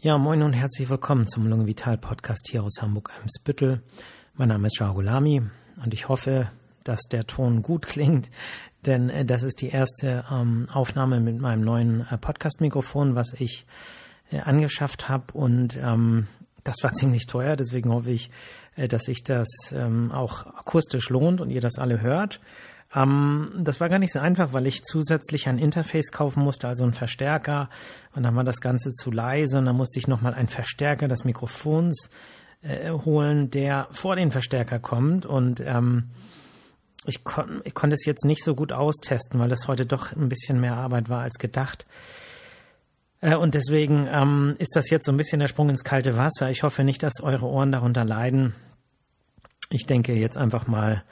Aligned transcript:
Ja, 0.00 0.16
moin 0.16 0.44
und 0.44 0.52
herzlich 0.52 0.88
willkommen 0.88 1.26
zum 1.26 1.48
Lunge 1.48 1.66
Vital 1.66 1.98
Podcast 1.98 2.46
hier 2.48 2.62
aus 2.62 2.80
Hamburg-Eimsbüttel. 2.80 3.82
Mein 4.34 4.46
Name 4.46 4.68
ist 4.68 4.76
Shah 4.76 4.92
Gulami 4.92 5.42
und 5.82 5.92
ich 5.92 6.08
hoffe, 6.08 6.52
dass 6.84 7.00
der 7.10 7.26
Ton 7.26 7.62
gut 7.62 7.88
klingt, 7.88 8.30
denn 8.86 9.10
äh, 9.10 9.24
das 9.24 9.42
ist 9.42 9.60
die 9.60 9.70
erste 9.70 10.24
ähm, 10.30 10.68
Aufnahme 10.72 11.18
mit 11.18 11.40
meinem 11.40 11.64
neuen 11.64 12.06
äh, 12.08 12.16
Podcast-Mikrofon, 12.16 13.16
was 13.16 13.32
ich 13.40 13.66
äh, 14.30 14.38
angeschafft 14.38 15.08
habe 15.08 15.32
und 15.32 15.76
ähm, 15.76 16.28
das 16.62 16.76
war 16.82 16.92
ziemlich 16.94 17.26
teuer, 17.26 17.56
deswegen 17.56 17.90
hoffe 17.90 18.12
ich, 18.12 18.30
äh, 18.76 18.86
dass 18.86 19.02
sich 19.02 19.24
das 19.24 19.48
ähm, 19.72 20.12
auch 20.12 20.46
akustisch 20.46 21.10
lohnt 21.10 21.40
und 21.40 21.50
ihr 21.50 21.60
das 21.60 21.76
alle 21.76 22.00
hört. 22.00 22.38
Ähm, 22.94 23.52
das 23.58 23.80
war 23.80 23.88
gar 23.88 23.98
nicht 23.98 24.12
so 24.12 24.18
einfach, 24.18 24.52
weil 24.52 24.66
ich 24.66 24.82
zusätzlich 24.82 25.48
ein 25.48 25.58
Interface 25.58 26.10
kaufen 26.10 26.42
musste, 26.42 26.68
also 26.68 26.84
einen 26.84 26.94
Verstärker. 26.94 27.68
Und 28.14 28.22
dann 28.22 28.36
war 28.36 28.44
das 28.44 28.60
Ganze 28.60 28.92
zu 28.92 29.10
leise 29.10 29.58
und 29.58 29.66
dann 29.66 29.76
musste 29.76 29.98
ich 29.98 30.08
nochmal 30.08 30.34
einen 30.34 30.48
Verstärker 30.48 31.08
des 31.08 31.24
Mikrofons 31.24 32.10
äh, 32.62 32.90
holen, 32.90 33.50
der 33.50 33.88
vor 33.90 34.16
den 34.16 34.30
Verstärker 34.30 34.78
kommt. 34.78 35.26
Und 35.26 35.60
ähm, 35.60 36.10
ich, 37.04 37.24
kon 37.24 37.60
ich 37.64 37.74
konnte 37.74 37.94
es 37.94 38.04
jetzt 38.04 38.24
nicht 38.24 38.42
so 38.42 38.54
gut 38.54 38.72
austesten, 38.72 39.38
weil 39.38 39.48
das 39.48 39.68
heute 39.68 39.86
doch 39.86 40.12
ein 40.12 40.28
bisschen 40.28 40.60
mehr 40.60 40.76
Arbeit 40.76 41.08
war 41.08 41.22
als 41.22 41.38
gedacht. 41.38 41.86
Äh, 43.20 43.36
und 43.36 43.54
deswegen 43.54 44.08
ähm, 44.10 44.54
ist 44.58 44.76
das 44.76 44.90
jetzt 44.90 45.06
so 45.06 45.12
ein 45.12 45.16
bisschen 45.16 45.40
der 45.40 45.48
Sprung 45.48 45.68
ins 45.68 45.84
kalte 45.84 46.16
Wasser. 46.16 46.50
Ich 46.50 46.62
hoffe 46.62 46.84
nicht, 46.84 47.02
dass 47.02 47.20
eure 47.22 47.46
Ohren 47.46 47.72
darunter 47.72 48.04
leiden. 48.04 48.54
Ich 49.70 49.86
denke 49.86 50.14
jetzt 50.14 50.38
einfach 50.38 50.66
mal, 50.66 51.02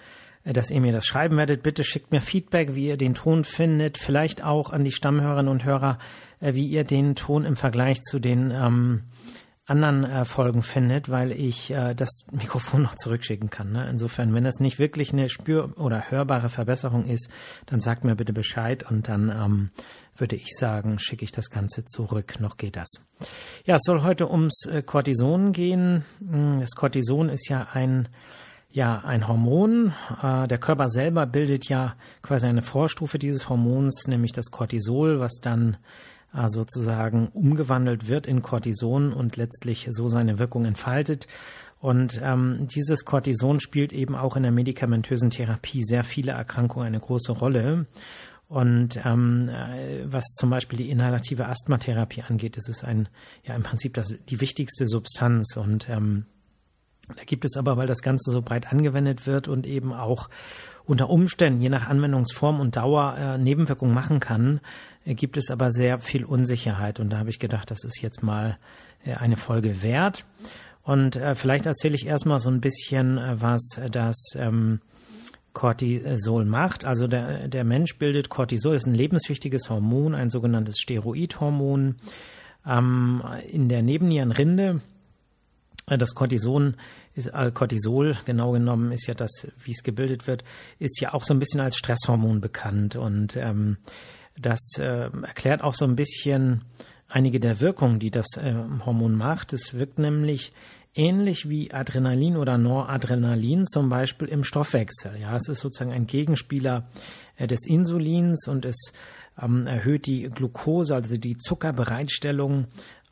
dass 0.53 0.71
ihr 0.71 0.81
mir 0.81 0.93
das 0.93 1.07
schreiben 1.07 1.37
werdet. 1.37 1.63
Bitte 1.63 1.85
schickt 1.85 2.13
mir 2.13 2.21
Feedback, 2.21 2.75
wie 2.75 2.87
ihr 2.87 2.97
den 2.97 3.15
Ton 3.15 3.45
findet. 3.45 3.99
Vielleicht 3.99 4.43
auch 4.43 4.73
an 4.73 4.85
die 4.85 4.93
Stammhörerinnen 4.93 5.51
und 5.51 5.65
Hörer, 5.65 5.99
äh, 6.41 6.55
wie 6.55 6.67
ihr 6.67 6.85
den 6.85 7.15
Ton 7.15 7.45
im 7.45 7.57
Vergleich 7.57 8.01
zu 8.03 8.19
den 8.19 8.51
ähm, 8.51 9.03
anderen 9.67 10.05
äh, 10.05 10.25
Folgen 10.25 10.63
findet, 10.63 11.09
weil 11.09 11.33
ich 11.33 11.73
äh, 11.73 11.95
das 11.95 12.27
Mikrofon 12.31 12.83
noch 12.83 12.95
zurückschicken 12.95 13.51
kann. 13.51 13.73
Ne? 13.73 13.89
Insofern, 13.91 14.33
wenn 14.33 14.45
das 14.45 14.61
nicht 14.61 14.79
wirklich 14.79 15.13
eine 15.13 15.29
spür- 15.29 15.77
oder 15.77 16.11
hörbare 16.11 16.49
Verbesserung 16.49 17.05
ist, 17.07 17.29
dann 17.67 17.81
sagt 17.81 18.05
mir 18.05 18.15
bitte 18.15 18.33
Bescheid 18.33 18.89
und 18.89 19.09
dann 19.09 19.29
ähm, 19.29 19.71
würde 20.15 20.37
ich 20.37 20.57
sagen, 20.57 20.99
schicke 20.99 21.25
ich 21.25 21.33
das 21.33 21.51
Ganze 21.51 21.85
zurück. 21.85 22.39
Noch 22.39 22.57
geht 22.57 22.77
das. 22.77 22.89
Ja, 23.65 23.77
es 23.77 23.83
soll 23.85 24.03
heute 24.03 24.31
ums 24.31 24.67
äh, 24.67 24.83
Cortison 24.83 25.53
gehen. 25.53 26.05
Hm, 26.21 26.61
das 26.61 26.71
Cortison 26.71 27.29
ist 27.29 27.49
ja 27.49 27.67
ein 27.73 28.09
ja 28.77 28.99
ein 28.99 29.27
Hormon. 29.27 29.95
Äh, 30.23 30.47
der 30.49 30.59
Körper 30.59 30.91
selber 30.91 31.27
bildet 31.27 31.69
ja 31.69 31.97
quasi 32.21 32.47
eine 32.47 32.61
Vorstufe 32.61 33.19
dieses 33.19 33.49
Hormons, 33.49 34.07
nämlich 34.07 34.33
das 34.33 34.51
Cortisol, 34.51 35.19
was 35.19 35.41
dann 35.41 35.79
äh, 36.35 36.49
sozusagen 36.51 37.29
umgewandelt 37.29 38.07
wird 38.07 38.27
in 38.27 38.43
Cortison 38.43 39.15
und 39.15 39.37
letztlich 39.37 39.89
so 39.91 40.09
seine 40.09 40.39
Wirkung 40.39 40.67
entfaltet. 40.67 41.27
Und 41.81 42.21
ähm, 42.23 42.67
dieses 42.67 43.07
Cortison 43.07 43.61
spielt 43.61 43.95
eben 43.95 44.15
auch 44.15 44.37
in 44.37 44.43
der 44.43 44.53
medikamentösen 44.53 45.31
Therapie 45.31 45.83
sehr 45.83 46.05
viele 46.05 46.33
Erkrankungen 46.33 46.87
eine 46.87 47.01
große 47.01 47.33
Rolle. 47.33 47.87
Und 48.49 49.01
ähm, 49.07 49.49
äh, 49.49 50.05
was 50.05 50.25
zum 50.37 50.51
Beispiel 50.51 50.77
die 50.77 50.91
inhalative 50.91 51.47
Asthmatherapie 51.47 52.25
angeht, 52.29 52.59
ist 52.59 52.69
es 52.69 52.85
ein, 52.85 53.09
ja 53.43 53.55
im 53.55 53.63
Prinzip 53.63 53.95
das, 53.95 54.15
die 54.29 54.41
wichtigste 54.43 54.87
Substanz. 54.87 55.57
Und 55.57 55.89
ähm, 55.89 56.27
da 57.15 57.25
gibt 57.25 57.45
es 57.45 57.57
aber, 57.57 57.77
weil 57.77 57.87
das 57.87 58.03
Ganze 58.03 58.31
so 58.31 58.43
breit 58.43 58.73
angewendet 58.73 59.27
wird 59.27 59.49
und 59.49 59.67
eben 59.67 59.93
auch 59.93 60.29
unter 60.87 61.11
Umständen, 61.11 61.61
je 61.61 61.69
nach 61.69 61.89
Anwendungsform 61.89 62.61
und 62.61 62.77
Dauer, 62.77 63.17
äh, 63.19 63.39
Nebenwirkungen 63.39 63.95
machen 63.95 64.21
kann, 64.21 64.61
äh, 65.05 65.15
gibt 65.15 65.37
es 65.37 65.51
aber 65.51 65.71
sehr 65.71 66.01
viel 66.01 66.25
Unsicherheit. 66.25 67.01
Und 67.01 67.11
da 67.11 67.19
habe 67.19 67.31
ich 67.31 67.39
gedacht, 67.39 67.71
das 67.71 67.85
ist 67.85 68.01
jetzt 68.01 68.23
mal 68.23 68.59
äh, 69.05 69.15
eine 69.15 69.37
Folge 69.37 69.83
wert. 69.83 70.25
Und 70.83 71.19
vielleicht 71.35 71.67
erzähle 71.67 71.97
ich 71.97 72.07
erstmal 72.07 72.39
so 72.39 72.49
ein 72.49 72.61
bisschen, 72.61 73.19
was 73.41 73.81
das 73.91 74.17
ähm, 74.37 74.79
Cortisol 75.53 76.45
macht. 76.45 76.85
Also 76.85 77.09
der, 77.09 77.49
der 77.49 77.65
Mensch 77.65 77.99
bildet 77.99 78.29
Cortisol, 78.29 78.77
ist 78.77 78.87
ein 78.87 78.95
lebenswichtiges 78.95 79.69
Hormon, 79.69 80.15
ein 80.15 80.31
sogenanntes 80.31 80.79
Steroidhormon. 80.79 81.97
Ähm, 82.65 83.23
in 83.51 83.69
der 83.69 83.83
Nebennierenrinde 83.83 84.81
das 85.87 86.17
Cortison 86.17 86.75
ist, 87.15 87.29
äh, 87.29 87.53
Cortisol, 87.53 88.17
genau 88.25 88.51
genommen, 88.51 88.91
ist 88.91 89.07
ja 89.07 89.15
das, 89.15 89.47
wie 89.63 89.71
es 89.71 89.85
gebildet 89.85 90.27
wird, 90.27 90.43
ist 90.81 91.01
ja 91.01 91.15
auch 91.15 91.23
so 91.23 91.33
ein 91.33 91.39
bisschen 91.39 91.61
als 91.61 91.77
Stresshormon 91.77 92.41
bekannt. 92.41 92.97
Und 92.97 93.37
ähm, 93.37 93.77
das 94.37 94.61
äh, 94.79 95.11
erklärt 95.23 95.63
auch 95.63 95.75
so 95.75 95.85
ein 95.85 95.95
bisschen 95.95 96.63
einige 97.09 97.39
der 97.39 97.61
Wirkungen, 97.61 98.01
die 98.01 98.11
das 98.11 98.27
äh, 98.37 98.55
Hormon 98.85 99.15
macht. 99.15 99.53
Es 99.53 99.75
wirkt 99.75 100.01
nämlich 100.01 100.53
ähnlich 100.93 101.49
wie 101.49 101.73
Adrenalin 101.73 102.37
oder 102.37 102.59
Noradrenalin 102.59 103.65
zum 103.67 103.89
Beispiel 103.89 104.27
im 104.27 104.43
Stoffwechsel. 104.43 105.21
Ja, 105.21 105.37
es 105.37 105.49
ist 105.49 105.61
sozusagen 105.61 105.93
ein 105.93 106.09
Gegenspieler 106.09 106.89
äh, 107.37 107.47
des 107.47 107.65
Insulins 107.65 108.49
und 108.49 108.65
es 108.65 108.93
ähm, 109.41 109.67
erhöht 109.67 110.07
die 110.07 110.31
Glucose, 110.31 110.95
also 110.95 111.17
die 111.17 111.39
Zuckerbereitstellung 111.39 112.67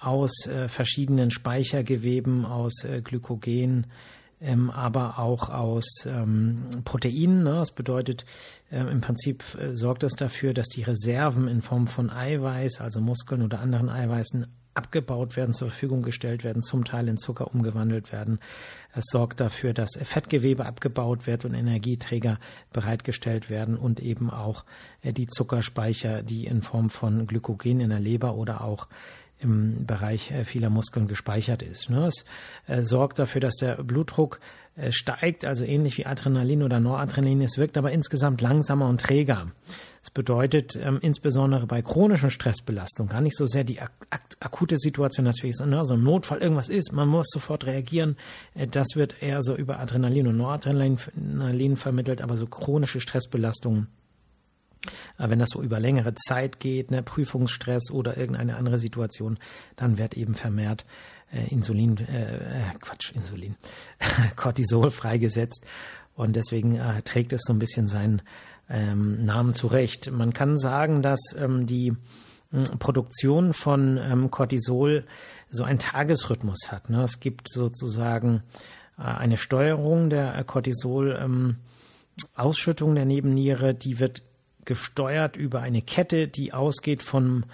aus 0.07 0.47
äh, 0.47 0.69
verschiedenen 0.69 1.31
Speichergeweben, 1.31 2.45
aus 2.45 2.85
äh, 2.85 3.01
Glykogen, 3.03 3.87
ähm, 4.41 4.71
aber 4.71 5.19
auch 5.19 5.49
aus 5.49 5.87
ähm, 6.07 6.65
Proteinen. 6.85 7.45
Ne? 7.45 7.55
Das 7.55 7.71
bedeutet, 7.71 8.25
äh, 8.71 8.81
im 8.81 9.01
Prinzip 9.01 9.43
äh, 9.55 9.75
sorgt 9.75 10.03
das 10.03 10.13
dafür, 10.13 10.53
dass 10.53 10.69
die 10.69 10.83
Reserven 10.83 11.49
in 11.49 11.63
Form 11.63 11.87
von 11.87 12.11
Eiweiß, 12.11 12.81
also 12.81 13.01
Muskeln 13.01 13.43
oder 13.43 13.61
anderen 13.61 13.89
Eiweißen, 13.89 14.47
abgebaut 14.75 15.37
werden, 15.37 15.55
zur 15.55 15.69
Verfügung 15.69 16.03
gestellt 16.03 16.43
werden, 16.43 16.61
zum 16.61 16.85
Teil 16.85 17.09
in 17.09 17.17
Zucker 17.17 17.55
umgewandelt 17.55 18.13
werden. 18.13 18.41
Es 18.93 19.05
sorgt 19.11 19.41
dafür, 19.41 19.73
dass 19.73 19.91
Fettgewebe 20.03 20.67
abgebaut 20.67 21.27
wird 21.27 21.45
und 21.45 21.55
Energieträger 21.55 22.39
bereitgestellt 22.73 23.51
werden 23.51 23.77
und 23.77 24.01
eben 24.01 24.31
auch 24.31 24.65
äh, 25.03 25.13
die 25.13 25.29
Zuckerspeicher, 25.29 26.23
die 26.23 26.47
in 26.47 26.63
Form 26.63 26.91
von 26.91 27.27
Glykogen 27.27 27.81
in 27.81 27.91
der 27.91 28.01
Leber 28.01 28.35
oder 28.35 28.63
auch 28.63 28.89
im 29.45 29.87
Bereich 29.87 30.31
äh, 30.31 30.45
vieler 30.45 30.71
Muskeln 30.71 31.07
gespeichert 31.07 31.63
ist. 31.63 31.91
Ne? 31.91 32.07
Es 32.07 32.25
äh, 32.67 32.83
sorgt 32.83 33.19
dafür, 33.19 33.41
dass 33.41 33.55
der 33.55 33.77
Blutdruck 33.83 34.41
äh, 34.77 34.91
steigt, 34.91 35.45
also 35.45 35.65
ähnlich 35.65 35.99
wie 35.99 36.07
Adrenalin 36.07 36.65
oder 36.65 36.81
Noradrenalin. 36.81 37.43
Es 37.43 37.59
wirkt 37.59 37.79
aber 37.79 37.93
insgesamt 37.93 38.41
langsamer 38.41 38.89
und 38.89 39.01
träger. 39.01 39.47
Das 40.01 40.11
bedeutet 40.11 40.77
ähm, 40.77 40.99
insbesondere 41.01 41.67
bei 41.67 41.81
chronischen 41.81 42.31
Stressbelastungen 42.31 43.11
gar 43.11 43.21
nicht 43.21 43.37
so 43.37 43.47
sehr 43.47 43.63
die 43.63 43.81
ak 43.81 43.93
akute 44.41 44.77
Situation 44.77 45.25
natürlich, 45.25 45.57
sondern 45.57 45.81
ne, 45.81 45.87
so 45.87 45.95
ein 45.95 46.03
Notfall, 46.03 46.39
irgendwas 46.39 46.69
ist, 46.69 46.93
man 46.93 47.09
muss 47.09 47.29
sofort 47.31 47.67
reagieren. 47.67 48.17
Äh, 48.55 48.67
das 48.67 48.89
wird 48.97 49.23
eher 49.23 49.43
so 49.43 49.55
über 49.55 49.79
Adrenalin 49.79 50.27
und 50.27 50.37
Noradrenalin 50.39 51.77
vermittelt, 51.77 52.21
aber 52.21 52.37
so 52.37 52.47
chronische 52.47 53.01
Stressbelastungen 53.01 53.87
wenn 55.19 55.39
das 55.39 55.51
so 55.51 55.63
über 55.63 55.81
längere 55.81 56.15
Zeit 56.15 56.61
geht, 56.61 56.91
ne, 56.91 57.03
Prüfungsstress 57.03 57.91
oder 57.91 58.17
irgendeine 58.17 58.57
andere 58.57 58.79
Situation, 58.79 59.39
dann 59.77 59.99
wird 59.99 60.15
eben 60.15 60.35
vermehrt 60.35 60.85
äh, 61.33 61.49
Insulin, 61.49 61.97
äh, 61.99 62.37
äh 62.37 62.75
Quatsch, 62.81 63.13
Insulin, 63.13 63.57
Cortisol 64.37 64.91
freigesetzt 64.91 65.65
und 66.15 66.37
deswegen 66.37 66.77
äh, 66.77 67.03
trägt 67.03 67.33
es 67.33 67.43
so 67.45 67.53
ein 67.53 67.59
bisschen 67.59 67.89
seinen 67.89 68.23
ähm, 68.69 69.25
Namen 69.25 69.55
zurecht. 69.55 70.11
Man 70.11 70.33
kann 70.33 70.57
sagen, 70.57 71.03
dass 71.03 71.21
ähm, 71.37 71.67
die 71.67 71.97
äh, 72.53 72.63
Produktion 72.79 73.53
von 73.53 73.99
ähm, 73.99 74.31
Cortisol 74.31 75.05
so 75.51 75.65
einen 75.65 75.79
Tagesrhythmus 75.79 76.71
hat. 76.71 76.89
Ne? 76.91 77.03
Es 77.03 77.21
gibt 77.21 77.49
sozusagen 77.51 78.43
äh, 78.99 79.03
eine 79.03 79.37
Steuerung 79.37 80.09
der 80.09 80.43
Cortisol. 80.45 81.19
Ähm, 81.21 81.59
Ausschüttung 82.35 82.95
der 82.95 83.05
Nebenniere, 83.05 83.75
die 83.75 83.99
wird 83.99 84.23
gesteuert 84.65 85.37
über 85.37 85.61
eine 85.61 85.83
Kette, 85.83 86.29
die 86.29 86.53
ausgeht 86.53 87.03
von 87.03 87.47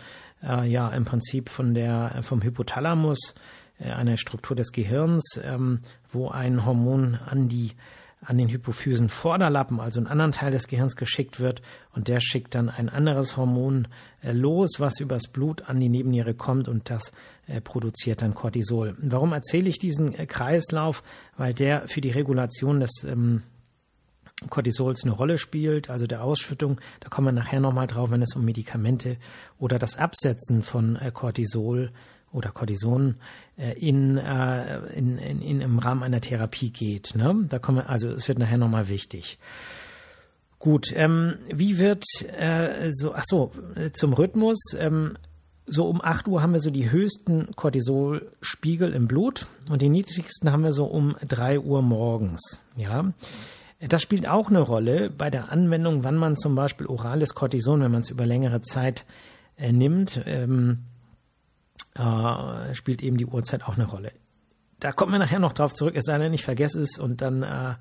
äh, 0.42 0.68
ja 0.68 0.88
im 0.90 1.04
Prinzip 1.04 1.48
von 1.48 1.74
der 1.74 2.22
vom 2.22 2.42
Hypothalamus, 2.42 3.34
äh, 3.78 3.90
einer 3.90 4.16
Struktur 4.16 4.56
des 4.56 4.72
Gehirns, 4.72 5.40
ähm, 5.42 5.80
wo 6.10 6.28
ein 6.28 6.64
Hormon 6.64 7.14
an 7.14 7.48
die 7.48 7.72
an 8.22 8.36
den 8.36 8.48
Hypophysen 8.48 9.08
Vorderlappen, 9.08 9.80
also 9.80 9.98
einen 9.98 10.06
anderen 10.06 10.32
Teil 10.32 10.50
des 10.50 10.68
Gehirns 10.68 10.94
geschickt 10.94 11.40
wird 11.40 11.62
und 11.94 12.08
der 12.08 12.20
schickt 12.20 12.54
dann 12.54 12.68
ein 12.68 12.90
anderes 12.90 13.36
Hormon 13.36 13.88
äh, 14.22 14.32
los, 14.32 14.72
was 14.78 15.00
übers 15.00 15.28
Blut 15.28 15.62
an 15.68 15.80
die 15.80 15.88
Nebenniere 15.88 16.34
kommt 16.34 16.68
und 16.68 16.90
das 16.90 17.12
äh, 17.46 17.60
produziert 17.60 18.20
dann 18.20 18.34
Cortisol. 18.34 18.94
Warum 19.00 19.32
erzähle 19.32 19.70
ich 19.70 19.78
diesen 19.78 20.14
äh, 20.14 20.26
Kreislauf? 20.26 21.02
Weil 21.36 21.54
der 21.54 21.88
für 21.88 22.02
die 22.02 22.10
Regulation 22.10 22.80
des 22.80 23.04
ähm, 23.04 23.42
Cortisols 24.48 25.04
eine 25.04 25.12
Rolle 25.12 25.38
spielt, 25.38 25.90
also 25.90 26.06
der 26.06 26.24
Ausschüttung. 26.24 26.80
Da 27.00 27.08
kommen 27.08 27.28
wir 27.28 27.32
nachher 27.32 27.60
nochmal 27.60 27.86
drauf, 27.86 28.10
wenn 28.10 28.22
es 28.22 28.34
um 28.34 28.44
Medikamente 28.44 29.16
oder 29.58 29.78
das 29.78 29.96
Absetzen 29.96 30.62
von 30.62 30.96
äh, 30.96 31.10
Cortisol 31.12 31.90
oder 32.32 32.50
Cortison 32.50 33.16
äh, 33.58 33.72
in, 33.78 34.16
äh, 34.16 34.78
in, 34.94 35.18
in, 35.18 35.42
in, 35.42 35.60
im 35.60 35.78
Rahmen 35.78 36.02
einer 36.02 36.20
Therapie 36.20 36.70
geht. 36.70 37.14
Ne? 37.14 37.44
Da 37.48 37.58
kommen 37.58 37.78
wir, 37.78 37.90
also 37.90 38.08
es 38.08 38.28
wird 38.28 38.38
nachher 38.38 38.58
nochmal 38.58 38.88
wichtig. 38.88 39.38
Gut, 40.58 40.92
ähm, 40.94 41.38
wie 41.52 41.78
wird 41.78 42.04
äh, 42.38 42.90
so, 42.92 43.14
ach 43.14 43.24
so, 43.26 43.52
zum 43.92 44.12
Rhythmus. 44.12 44.58
Ähm, 44.78 45.16
so 45.66 45.86
um 45.86 46.00
8 46.02 46.28
Uhr 46.28 46.42
haben 46.42 46.52
wir 46.52 46.60
so 46.60 46.70
die 46.70 46.90
höchsten 46.90 47.54
Cortisolspiegel 47.54 48.92
im 48.92 49.06
Blut 49.06 49.46
und 49.70 49.82
die 49.82 49.88
niedrigsten 49.88 50.50
haben 50.50 50.64
wir 50.64 50.72
so 50.72 50.86
um 50.86 51.16
3 51.26 51.60
Uhr 51.60 51.80
morgens. 51.80 52.60
Ja, 52.76 53.12
das 53.80 54.02
spielt 54.02 54.28
auch 54.28 54.48
eine 54.50 54.60
Rolle 54.60 55.10
bei 55.10 55.30
der 55.30 55.50
Anwendung, 55.50 56.04
wann 56.04 56.16
man 56.16 56.36
zum 56.36 56.54
Beispiel 56.54 56.86
orales 56.86 57.34
Cortison, 57.34 57.80
wenn 57.80 57.90
man 57.90 58.02
es 58.02 58.10
über 58.10 58.26
längere 58.26 58.60
Zeit 58.60 59.06
äh, 59.56 59.72
nimmt, 59.72 60.20
ähm, 60.26 60.84
äh, 61.94 62.74
spielt 62.74 63.02
eben 63.02 63.16
die 63.16 63.26
Uhrzeit 63.26 63.62
auch 63.64 63.76
eine 63.76 63.86
Rolle. 63.86 64.12
Da 64.80 64.92
kommen 64.92 65.12
wir 65.12 65.18
nachher 65.18 65.38
noch 65.38 65.52
drauf 65.52 65.74
zurück, 65.74 65.94
es 65.96 66.04
sei 66.04 66.18
denn, 66.18 66.32
ich 66.32 66.44
vergesse 66.44 66.80
es 66.80 66.98
und 66.98 67.20
dann, 67.20 67.42
äh, 67.42 67.74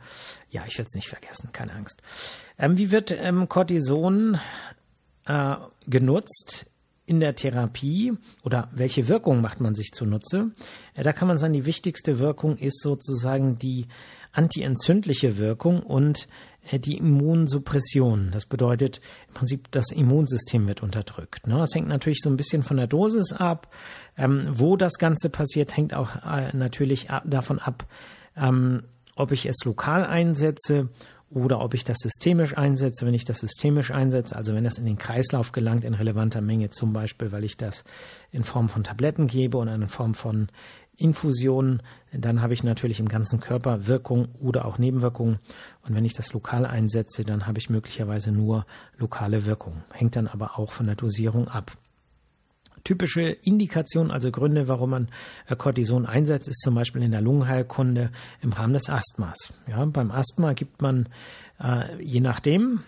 ja, 0.49 0.63
ich 0.67 0.77
werde 0.77 0.87
es 0.87 0.95
nicht 0.95 1.07
vergessen, 1.07 1.49
keine 1.53 1.73
Angst. 1.73 2.01
Ähm, 2.57 2.77
wie 2.77 2.91
wird 2.91 3.11
ähm, 3.11 3.47
Cortison 3.47 4.37
äh, 5.25 5.55
genutzt 5.87 6.65
in 7.05 7.19
der 7.19 7.35
Therapie 7.35 8.13
oder 8.43 8.69
welche 8.73 9.07
Wirkung 9.07 9.41
macht 9.41 9.61
man 9.61 9.75
sich 9.75 9.91
zunutze? 9.91 10.51
Äh, 10.93 11.03
da 11.03 11.13
kann 11.13 11.27
man 11.27 11.37
sagen, 11.37 11.53
die 11.53 11.65
wichtigste 11.65 12.19
Wirkung 12.19 12.57
ist 12.57 12.81
sozusagen 12.81 13.57
die 13.57 13.87
antientzündliche 14.31 15.37
Wirkung 15.37 15.81
und 15.81 16.27
äh, 16.69 16.79
die 16.79 16.97
Immunsuppression. 16.97 18.29
Das 18.31 18.45
bedeutet 18.45 19.01
im 19.27 19.33
Prinzip, 19.33 19.71
das 19.71 19.91
Immunsystem 19.91 20.67
wird 20.67 20.83
unterdrückt. 20.83 21.47
Ne? 21.47 21.57
Das 21.57 21.73
hängt 21.73 21.87
natürlich 21.87 22.19
so 22.21 22.29
ein 22.29 22.37
bisschen 22.37 22.63
von 22.63 22.77
der 22.77 22.87
Dosis 22.87 23.33
ab. 23.33 23.73
Ähm, 24.17 24.47
wo 24.51 24.75
das 24.75 24.97
Ganze 24.97 25.29
passiert, 25.29 25.77
hängt 25.77 25.93
auch 25.93 26.15
äh, 26.25 26.55
natürlich 26.55 27.07
davon 27.23 27.59
ab, 27.59 27.85
ähm, 28.35 28.83
ob 29.15 29.31
ich 29.31 29.45
es 29.45 29.63
lokal 29.63 30.05
einsetze 30.05 30.89
oder 31.29 31.61
ob 31.61 31.73
ich 31.73 31.83
das 31.83 31.97
systemisch 31.99 32.57
einsetze. 32.57 33.05
Wenn 33.05 33.13
ich 33.13 33.23
das 33.23 33.39
systemisch 33.39 33.91
einsetze, 33.91 34.35
also 34.35 34.53
wenn 34.53 34.63
das 34.63 34.77
in 34.77 34.85
den 34.85 34.97
Kreislauf 34.97 35.51
gelangt 35.51 35.85
in 35.85 35.93
relevanter 35.93 36.41
Menge, 36.41 36.69
zum 36.69 36.91
Beispiel, 36.91 37.31
weil 37.31 37.45
ich 37.45 37.55
das 37.55 37.83
in 38.31 38.43
Form 38.43 38.67
von 38.67 38.83
Tabletten 38.83 39.27
gebe 39.27 39.57
oder 39.57 39.73
in 39.73 39.87
Form 39.87 40.15
von 40.15 40.49
Infusionen, 40.99 41.81
dann 42.11 42.41
habe 42.41 42.53
ich 42.53 42.63
natürlich 42.63 42.99
im 42.99 43.07
ganzen 43.07 43.39
Körper 43.39 43.87
Wirkung 43.87 44.29
oder 44.39 44.65
auch 44.65 44.77
Nebenwirkungen. 44.77 45.39
Und 45.83 45.95
wenn 45.95 46.05
ich 46.05 46.13
das 46.13 46.33
lokal 46.33 46.65
einsetze, 46.65 47.23
dann 47.23 47.47
habe 47.47 47.59
ich 47.59 47.69
möglicherweise 47.69 48.31
nur 48.31 48.65
lokale 48.97 49.45
Wirkung. 49.45 49.83
Hängt 49.91 50.15
dann 50.15 50.27
aber 50.27 50.59
auch 50.59 50.71
von 50.71 50.87
der 50.87 50.95
Dosierung 50.95 51.47
ab. 51.47 51.71
Typische 52.83 53.21
Indikationen, 53.21 54.11
also 54.11 54.31
Gründe, 54.31 54.67
warum 54.67 54.91
man 54.91 55.09
äh, 55.47 55.55
Cortison 55.55 56.05
einsetzt, 56.05 56.47
ist 56.47 56.61
zum 56.61 56.75
Beispiel 56.75 57.03
in 57.03 57.11
der 57.11 57.21
Lungenheilkunde 57.21 58.09
im 58.41 58.53
Rahmen 58.53 58.73
des 58.73 58.89
Asthmas. 58.89 59.53
Ja, 59.67 59.83
beim 59.85 60.11
Asthma 60.11 60.53
gibt 60.53 60.81
man 60.81 61.09
äh, 61.59 62.01
je 62.01 62.21
nachdem 62.21 62.81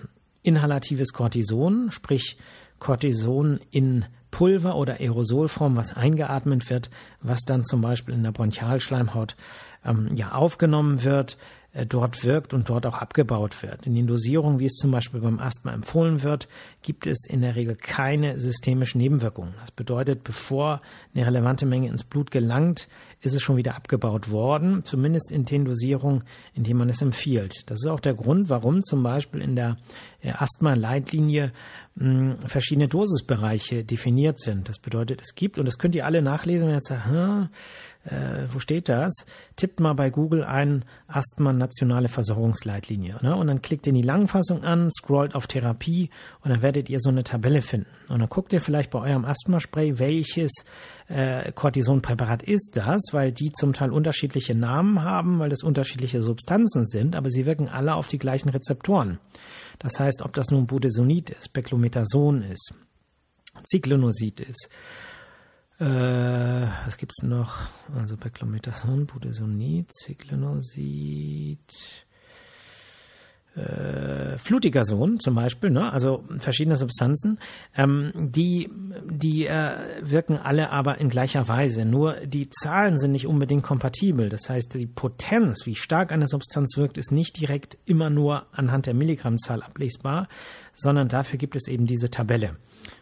inhalatives 0.43 1.13
Cortison, 1.13 1.91
sprich 1.91 2.37
Cortison 2.79 3.59
in 3.69 4.05
Pulver 4.31 4.75
oder 4.75 4.99
Aerosolform, 4.99 5.75
was 5.75 5.95
eingeatmet 5.95 6.69
wird, 6.69 6.89
was 7.21 7.41
dann 7.41 7.63
zum 7.63 7.81
Beispiel 7.81 8.15
in 8.15 8.23
der 8.23 8.31
Bronchialschleimhaut 8.31 9.35
ähm, 9.85 10.09
ja 10.15 10.31
aufgenommen 10.31 11.03
wird, 11.03 11.37
dort 11.87 12.25
wirkt 12.25 12.53
und 12.53 12.69
dort 12.69 12.85
auch 12.85 12.97
abgebaut 12.97 13.63
wird. 13.63 13.87
In 13.87 13.95
den 13.95 14.07
Dosierungen, 14.07 14.59
wie 14.59 14.65
es 14.65 14.73
zum 14.73 14.91
Beispiel 14.91 15.21
beim 15.21 15.39
Asthma 15.39 15.71
empfohlen 15.73 16.21
wird, 16.21 16.49
gibt 16.81 17.07
es 17.07 17.25
in 17.25 17.41
der 17.41 17.55
Regel 17.55 17.75
keine 17.75 18.37
systemischen 18.39 18.99
Nebenwirkungen. 18.99 19.53
Das 19.61 19.71
bedeutet, 19.71 20.23
bevor 20.23 20.81
eine 21.15 21.25
relevante 21.25 21.65
Menge 21.65 21.87
ins 21.87 22.03
Blut 22.03 22.29
gelangt, 22.29 22.89
ist 23.21 23.35
es 23.35 23.41
schon 23.41 23.55
wieder 23.55 23.75
abgebaut 23.75 24.31
worden, 24.31 24.83
zumindest 24.83 25.31
in 25.31 25.45
den 25.45 25.63
Dosierungen, 25.63 26.23
in 26.53 26.63
denen 26.63 26.79
man 26.79 26.89
es 26.89 27.01
empfiehlt. 27.01 27.69
Das 27.69 27.79
ist 27.79 27.87
auch 27.87 27.99
der 27.99 28.15
Grund, 28.15 28.49
warum 28.49 28.81
zum 28.81 29.03
Beispiel 29.03 29.41
in 29.41 29.55
der 29.55 29.77
äh, 30.21 30.31
Asthma-Leitlinie 30.31 31.53
hm, 31.97 32.37
verschiedene 32.45 32.87
Dosisbereiche 32.87 33.85
definiert 33.85 34.39
sind. 34.39 34.67
Das 34.67 34.79
bedeutet, 34.79 35.21
es 35.21 35.35
gibt, 35.35 35.59
und 35.59 35.67
das 35.67 35.77
könnt 35.77 35.95
ihr 35.95 36.05
alle 36.05 36.21
nachlesen, 36.21 36.65
wenn 36.65 36.73
ihr 36.73 36.77
jetzt 36.77 36.87
sagt, 36.87 37.05
hm, 37.05 37.49
äh, 38.03 38.47
wo 38.51 38.59
steht 38.59 38.89
das? 38.89 39.13
Tippt 39.55 39.79
mal 39.79 39.93
bei 39.93 40.09
Google 40.09 40.43
ein 40.43 40.85
Asthma 41.07 41.53
nationale 41.53 42.07
Versorgungsleitlinie. 42.07 43.17
Ne? 43.21 43.35
Und 43.35 43.47
dann 43.47 43.61
klickt 43.61 43.85
ihr 43.85 43.91
in 43.91 44.01
die 44.01 44.07
Langfassung 44.07 44.63
an, 44.63 44.89
scrollt 44.91 45.35
auf 45.35 45.47
Therapie 45.47 46.09
und 46.43 46.49
dann 46.49 46.61
werdet 46.61 46.89
ihr 46.89 46.99
so 46.99 47.09
eine 47.09 47.23
Tabelle 47.23 47.61
finden. 47.61 47.89
Und 48.09 48.19
dann 48.19 48.29
guckt 48.29 48.53
ihr 48.53 48.61
vielleicht 48.61 48.89
bei 48.89 48.99
eurem 48.99 49.25
Asthmaspray, 49.25 49.99
welches 49.99 50.51
äh, 51.09 51.51
Cortisonpräparat 51.51 52.41
ist 52.41 52.75
das, 52.75 53.01
weil 53.11 53.31
die 53.31 53.51
zum 53.51 53.73
Teil 53.73 53.91
unterschiedliche 53.91 54.55
Namen 54.55 55.03
haben, 55.03 55.39
weil 55.39 55.49
das 55.49 55.61
unterschiedliche 55.61 56.23
Substanzen 56.23 56.85
sind, 56.85 57.15
aber 57.15 57.29
sie 57.29 57.45
wirken 57.45 57.69
alle 57.69 57.93
auf 57.95 58.07
die 58.07 58.19
gleichen 58.19 58.49
Rezeptoren. 58.49 59.19
Das 59.77 59.99
heißt, 59.99 60.21
ob 60.23 60.33
das 60.33 60.49
nun 60.49 60.67
Budesonid 60.67 61.29
ist, 61.31 61.53
Beclomethason 61.53 62.43
ist, 62.43 62.73
Cyclonosid 63.65 64.39
ist, 64.39 64.69
äh, 65.81 66.67
was 66.85 66.97
gibt's 66.97 67.23
noch? 67.23 67.57
Also 67.95 68.15
Beclomethason, 68.15 69.07
Budesonid, 69.07 69.91
Cyclonosid, 69.91 71.59
äh, 73.55 74.37
Flutigerson 74.37 75.19
zum 75.19 75.35
Beispiel, 75.35 75.71
ne? 75.71 75.91
also 75.91 76.23
verschiedene 76.37 76.77
Substanzen, 76.77 77.39
ähm, 77.75 78.11
die, 78.15 78.69
die 79.09 79.47
äh, 79.47 79.73
wirken 80.01 80.37
alle 80.37 80.69
aber 80.69 80.99
in 80.99 81.09
gleicher 81.09 81.47
Weise. 81.47 81.83
Nur 81.83 82.13
die 82.27 82.49
Zahlen 82.49 82.99
sind 82.99 83.11
nicht 83.11 83.25
unbedingt 83.25 83.63
kompatibel. 83.63 84.29
Das 84.29 84.49
heißt, 84.49 84.75
die 84.75 84.85
Potenz, 84.85 85.65
wie 85.65 85.75
stark 85.75 86.11
eine 86.11 86.27
Substanz 86.27 86.77
wirkt, 86.77 86.99
ist 86.99 87.11
nicht 87.11 87.41
direkt 87.41 87.79
immer 87.85 88.11
nur 88.11 88.45
anhand 88.51 88.85
der 88.85 88.93
Milligrammzahl 88.93 89.63
ablesbar, 89.63 90.29
sondern 90.75 91.09
dafür 91.09 91.39
gibt 91.39 91.55
es 91.55 91.67
eben 91.67 91.87
diese 91.87 92.11
Tabelle. 92.11 92.55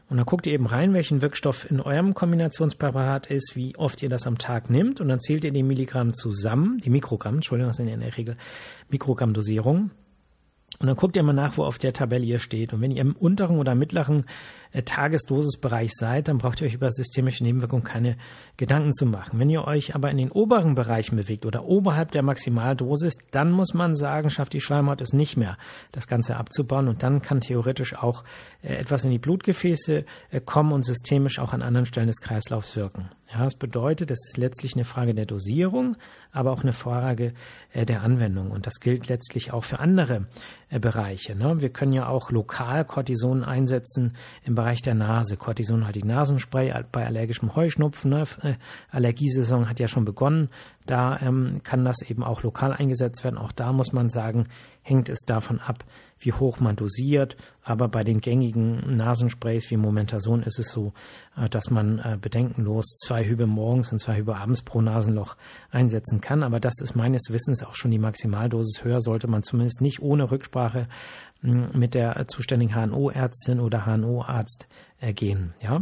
Und 0.09 0.17
dann 0.17 0.25
guckt 0.25 0.47
ihr 0.47 0.53
eben 0.53 0.65
rein, 0.65 0.94
welchen 0.94 1.21
Wirkstoff 1.21 1.69
in 1.69 1.79
eurem 1.79 2.15
Kombinationspräparat 2.15 3.27
ist, 3.27 3.56
wie 3.56 3.75
oft 3.77 4.01
ihr 4.01 4.09
das 4.09 4.25
am 4.25 4.39
Tag 4.39 4.69
nimmt 4.69 5.01
und 5.01 5.07
dann 5.07 5.19
zählt 5.19 5.44
ihr 5.44 5.51
die 5.51 5.61
Milligramm 5.61 6.13
zusammen, 6.15 6.79
die 6.79 6.89
Mikrogramm, 6.89 7.35
Entschuldigung, 7.35 7.69
das 7.69 7.77
sind 7.77 7.88
ja 7.88 7.94
in 7.94 8.00
der 8.00 8.17
Regel 8.17 8.35
Mikrogrammdosierung 8.89 9.91
und 10.79 10.88
dann 10.88 10.95
guckt 10.95 11.17
ihr 11.17 11.23
mal 11.23 11.33
nach, 11.33 11.57
wo 11.57 11.65
auf 11.65 11.77
der 11.77 11.91
Tabelle 11.91 12.23
ihr 12.23 12.39
steht. 12.39 12.71
Und 12.71 12.81
wenn 12.81 12.91
ihr 12.91 13.01
im 13.01 13.13
unteren 13.13 13.57
oder 13.57 13.75
mittleren 13.75 14.25
Tagesdosisbereich 14.71 15.92
seid, 15.94 16.27
dann 16.27 16.38
braucht 16.38 16.62
ihr 16.62 16.68
euch 16.68 16.75
über 16.75 16.92
systemische 16.92 17.44
Nebenwirkungen 17.44 17.83
keine 17.83 18.18
Gedanken 18.57 18.94
zu 18.94 19.06
machen. 19.06 19.39
Wenn 19.39 19.50
ihr 19.50 19.66
euch 19.66 19.95
aber 19.95 20.12
in 20.12 20.18
den 20.18 20.31
oberen 20.31 20.75
Bereichen 20.75 21.16
bewegt 21.16 21.45
oder 21.45 21.66
oberhalb 21.66 22.12
der 22.12 22.21
Maximaldosis, 22.21 23.16
dann 23.31 23.51
muss 23.51 23.74
man 23.74 23.95
sagen, 23.95 24.30
schafft 24.30 24.54
die 24.54 24.62
Schleimhaut 24.62 25.01
es 25.01 25.13
nicht 25.13 25.38
mehr, 25.38 25.57
das 25.92 26.07
Ganze 26.07 26.38
abzubauen. 26.38 26.88
Und 26.88 27.01
dann 27.01 27.21
kann 27.21 27.42
theoretisch 27.42 27.95
auch 27.98 28.24
äh, 28.62 28.75
etwas 28.75 29.04
in 29.04 29.12
die 29.12 29.19
Blutgefäße 29.19 30.06
äh, 30.31 30.42
kommen 30.42 30.71
und 30.71 30.83
systemisch 30.83 31.39
auch 31.39 31.54
an 31.54 31.62
anderen 31.62 31.86
Stellen 31.86 32.07
des 32.07 32.21
Kreislaufs 32.21 32.75
wirken. 32.75 33.10
Ja, 33.31 33.44
das 33.44 33.56
bedeutet, 33.56 34.10
es 34.10 34.25
ist 34.25 34.38
letztlich 34.38 34.74
eine 34.74 34.86
Frage 34.86 35.13
der 35.13 35.27
Dosierung, 35.27 35.98
aber 36.31 36.52
auch 36.52 36.64
eine 36.64 36.73
Frage 36.73 37.33
äh, 37.73 37.85
der 37.85 38.02
Anwendung. 38.02 38.49
Und 38.49 38.66
das 38.66 38.80
gilt 38.80 39.07
letztlich 39.07 39.54
auch 39.54 39.64
für 39.64 39.80
andere 39.80 40.28
äh, 40.69 40.80
Bereiche. 40.80 41.35
Ne? 41.35 41.61
Wir 41.61 41.69
können 41.69 41.94
ja 41.94 42.07
auch 42.07 42.31
lokal 42.31 42.85
Cortison 42.85 43.44
einsetzen 43.44 44.16
im 44.44 44.56
Bereich 44.59 44.81
der 44.81 44.94
Nase. 44.94 45.37
Cortison 45.37 45.87
hat 45.87 45.95
die 45.95 46.04
Nasenspray 46.04 46.73
bei 46.92 47.06
allergischem 47.06 47.56
Heuschnupfen. 47.56 48.11
Ne? 48.11 48.23
Äh, 48.42 48.56
Allergiesaison 48.92 49.69
hat 49.69 49.80
ja 49.80 49.87
schon 49.87 50.04
begonnen. 50.04 50.49
Da 50.85 51.18
ähm, 51.21 51.61
kann 51.63 51.85
das 51.85 52.01
eben 52.01 52.23
auch 52.23 52.44
lokal 52.44 52.73
eingesetzt 52.73 53.23
werden. 53.23 53.37
Auch 53.37 53.54
da 53.54 53.71
muss 53.71 53.94
man 53.94 54.09
sagen, 54.09 54.47
hängt 54.81 55.07
es 55.07 55.19
davon 55.19 55.61
ab, 55.61 55.85
wie 56.18 56.33
hoch 56.33 56.59
man 56.59 56.75
dosiert. 56.75 57.37
Aber 57.63 57.87
bei 57.87 58.04
den 58.04 58.19
gängigen 58.19 58.97
Nasensprays 58.97 59.71
wie 59.71 59.78
Momentason 59.78 60.44
ist 60.44 60.59
es 60.59 60.71
so, 60.71 60.92
äh, 61.37 61.47
dass 61.47 61.69
man 61.69 61.99
äh, 61.99 62.18
bedenkenlos 62.19 62.97
zwei 62.97 63.23
Hübe 63.25 63.47
morgens 63.47 63.94
und 63.94 63.99
zwei 63.99 64.18
Hübe 64.18 64.35
abends 64.35 64.61
pro 64.61 64.81
Nasenloch 64.81 65.37
einsetzen 65.71 66.19
kann. 66.19 66.44
Aber 66.44 66.59
das 66.59 66.81
ist 66.81 66.97
meines 66.97 67.31
Wissens 67.31 67.63
auch 67.63 67.75
schon 67.75 67.92
die 67.92 67.97
Maximaldosis. 67.97 68.83
Höher 68.83 68.99
sollte 68.99 69.28
man 69.28 69.42
zumindest 69.42 69.80
nicht 69.80 70.01
ohne 70.01 70.30
Rücksprache 70.30 70.89
mit 71.42 71.94
der 71.94 72.28
zuständigen 72.28 72.76
HNO-Ärztin 72.76 73.60
oder 73.60 73.86
HNO-Arzt 73.86 74.68
äh, 75.00 75.14
gehen. 75.14 75.54
Ja, 75.62 75.81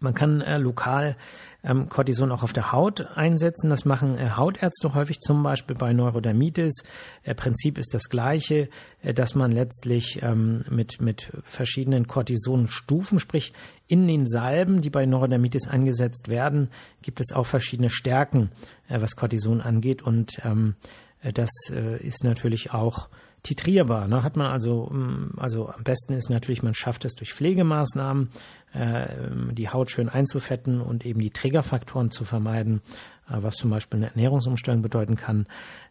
man 0.00 0.14
kann 0.14 0.40
äh, 0.40 0.58
lokal 0.58 1.16
ähm, 1.62 1.88
Cortison 1.88 2.30
auch 2.30 2.42
auf 2.42 2.52
der 2.52 2.72
Haut 2.72 3.06
einsetzen. 3.16 3.70
Das 3.70 3.84
machen 3.84 4.18
äh, 4.18 4.30
Hautärzte 4.36 4.94
häufig 4.94 5.20
zum 5.20 5.42
Beispiel 5.42 5.76
bei 5.76 5.92
Neurodermitis. 5.92 6.84
Äh, 7.22 7.34
Prinzip 7.34 7.78
ist 7.78 7.94
das 7.94 8.10
gleiche, 8.10 8.68
äh, 9.02 9.14
dass 9.14 9.34
man 9.34 9.50
letztlich 9.50 10.20
ähm, 10.22 10.64
mit, 10.68 11.00
mit 11.00 11.32
verschiedenen 11.42 12.06
Cortisonstufen, 12.06 13.18
sprich 13.18 13.52
in 13.86 14.06
den 14.06 14.26
Salben, 14.26 14.82
die 14.82 14.90
bei 14.90 15.06
Neurodermitis 15.06 15.66
eingesetzt 15.66 16.28
werden, 16.28 16.68
gibt 17.02 17.20
es 17.20 17.32
auch 17.32 17.46
verschiedene 17.46 17.90
Stärken, 17.90 18.50
äh, 18.88 19.00
was 19.00 19.16
Cortison 19.16 19.60
angeht. 19.60 20.02
Und 20.02 20.40
ähm, 20.44 20.74
äh, 21.22 21.32
das 21.32 21.50
ist 21.70 22.24
natürlich 22.24 22.72
auch 22.72 23.08
titrierbar. 23.44 24.08
Ne? 24.08 24.24
Hat 24.24 24.36
man 24.36 24.48
also, 24.48 24.86
mm, 24.86 25.34
also 25.36 25.68
am 25.68 25.84
besten 25.84 26.14
ist 26.14 26.30
natürlich, 26.30 26.64
man 26.64 26.74
schafft 26.74 27.04
es 27.04 27.14
durch 27.14 27.32
Pflegemaßnahmen, 27.32 28.30
äh, 28.72 29.06
die 29.52 29.68
Haut 29.68 29.90
schön 29.90 30.08
einzufetten 30.08 30.80
und 30.80 31.06
eben 31.06 31.20
die 31.20 31.30
Triggerfaktoren 31.30 32.10
zu 32.10 32.24
vermeiden, 32.24 32.80
äh, 33.28 33.36
was 33.36 33.54
zum 33.54 33.70
Beispiel 33.70 33.98
eine 33.98 34.10
Ernährungsumstellung 34.10 34.82
bedeuten 34.82 35.14
kann. 35.14 35.46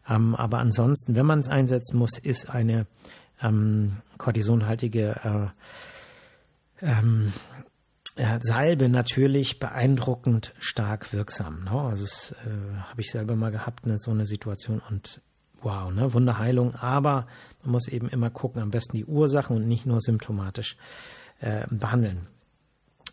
Ähm, 0.10 0.36
aber 0.36 0.58
ansonsten, 0.58 1.16
wenn 1.16 1.26
man 1.26 1.40
es 1.40 1.48
einsetzen 1.48 1.98
muss, 1.98 2.18
ist 2.18 2.50
eine 2.50 2.88
ähm, 3.42 3.98
kortisonhaltige 4.18 5.52
äh, 6.82 6.86
ähm, 6.86 7.34
äh, 8.16 8.40
Salbe 8.42 8.90
natürlich 8.90 9.60
beeindruckend 9.60 10.54
stark 10.60 11.14
wirksam. 11.14 11.66
Ne? 11.66 11.72
Also 11.72 12.04
das 12.04 12.32
äh, 12.46 12.78
habe 12.90 13.02
ich 13.02 13.12
selber 13.12 13.36
mal 13.36 13.52
gehabt, 13.52 13.86
ne, 13.86 13.98
so 13.98 14.12
eine 14.12 14.26
Situation 14.26 14.82
und 14.90 15.22
wow, 15.64 15.92
ne, 15.92 16.14
Wunderheilung. 16.14 16.76
Aber 16.76 17.28
man 17.64 17.74
muss 17.74 17.88
eben 17.88 18.10
immer 18.10 18.30
gucken, 18.30 18.62
am 18.62 18.72
besten 18.72 18.98
die 18.98 19.06
Ursachen 19.06 19.56
und 19.58 19.68
nicht 19.68 19.86
nur 19.86 20.02
symptomatisch 20.02 20.78
äh, 21.40 21.66
behandeln. 21.70 22.28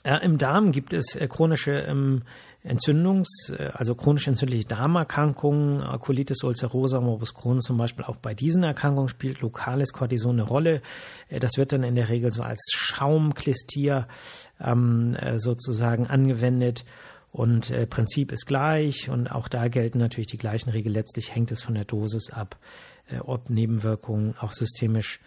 Äh, 0.03 0.25
Im 0.25 0.39
Darm 0.39 0.73
gibt 0.73 0.93
es 0.93 1.15
äh, 1.15 1.29
chronische 1.29 1.73
ähm, 1.73 2.23
Entzündungs-, 2.65 3.53
äh, 3.53 3.71
also 3.75 3.95
chronisch 3.95 4.29
entzündliche 4.29 4.67
Darmerkrankungen, 4.67 5.83
Colitis 6.01 6.43
ulcerosa, 6.43 7.01
Morbus 7.01 7.35
Crohn 7.35 7.61
zum 7.61 7.77
Beispiel. 7.77 8.05
Auch 8.05 8.17
bei 8.17 8.35
diesen 8.35 8.63
Erkrankungen 8.63 9.09
spielt 9.09 9.41
lokales 9.41 9.93
Cortison 9.93 10.33
eine 10.33 10.43
Rolle. 10.43 10.81
Äh, 11.29 11.39
das 11.39 11.53
wird 11.57 11.73
dann 11.73 11.83
in 11.83 11.95
der 11.95 12.09
Regel 12.09 12.33
so 12.33 12.43
als 12.43 12.71
Schaumklistier 12.73 14.09
ähm, 14.61 15.15
äh, 15.17 15.39
sozusagen 15.39 16.07
angewendet. 16.07 16.85
Und 17.33 17.71
äh, 17.71 17.87
Prinzip 17.87 18.33
ist 18.33 18.47
gleich 18.47 19.09
und 19.09 19.29
auch 19.29 19.49
da 19.49 19.69
gelten 19.69 19.99
natürlich 19.99 20.27
die 20.27 20.39
gleichen 20.39 20.71
Regeln. 20.71 20.95
Letztlich 20.95 21.35
hängt 21.35 21.53
es 21.53 21.63
von 21.63 21.75
der 21.75 21.85
Dosis 21.85 22.31
ab, 22.31 22.57
äh, 23.09 23.19
ob 23.19 23.51
Nebenwirkungen 23.51 24.35
auch 24.41 24.53
systemisch 24.53 25.21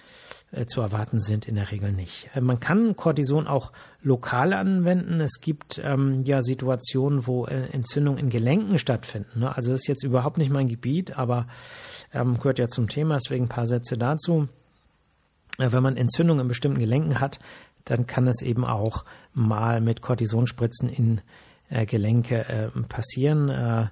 äh, 0.51 0.65
zu 0.65 0.81
erwarten 0.81 1.19
sind, 1.19 1.47
in 1.47 1.55
der 1.55 1.71
Regel 1.71 1.93
nicht. 1.93 2.29
Äh, 2.35 2.41
man 2.41 2.59
kann 2.59 2.97
Cortison 2.97 3.47
auch 3.47 3.71
lokal 4.01 4.51
anwenden. 4.51 5.21
Es 5.21 5.39
gibt 5.39 5.79
ähm, 5.81 6.23
ja 6.25 6.41
Situationen, 6.41 7.25
wo 7.25 7.45
äh, 7.45 7.69
Entzündungen 7.71 8.19
in 8.19 8.29
Gelenken 8.29 8.77
stattfinden. 8.77 9.39
Ne? 9.39 9.55
Also 9.55 9.71
das 9.71 9.81
ist 9.81 9.87
jetzt 9.87 10.03
überhaupt 10.03 10.37
nicht 10.37 10.51
mein 10.51 10.67
Gebiet, 10.67 11.17
aber 11.17 11.47
ähm, 12.13 12.37
gehört 12.37 12.59
ja 12.59 12.67
zum 12.67 12.89
Thema, 12.89 13.15
deswegen 13.15 13.45
ein 13.45 13.49
paar 13.49 13.67
Sätze 13.67 13.97
dazu. 13.97 14.49
Äh, 15.57 15.71
wenn 15.71 15.83
man 15.83 15.95
Entzündungen 15.95 16.41
in 16.41 16.47
bestimmten 16.49 16.79
Gelenken 16.79 17.21
hat, 17.21 17.39
dann 17.85 18.07
kann 18.07 18.27
es 18.27 18.41
eben 18.41 18.65
auch 18.65 19.05
mal 19.33 19.79
mit 19.79 20.01
Cortisonspritzen 20.01 20.89
in 20.89 21.21
äh, 21.73 21.85
Gelenke 21.85 22.47
äh, 22.47 22.69
passieren. 22.83 23.49
Äh, 23.49 23.87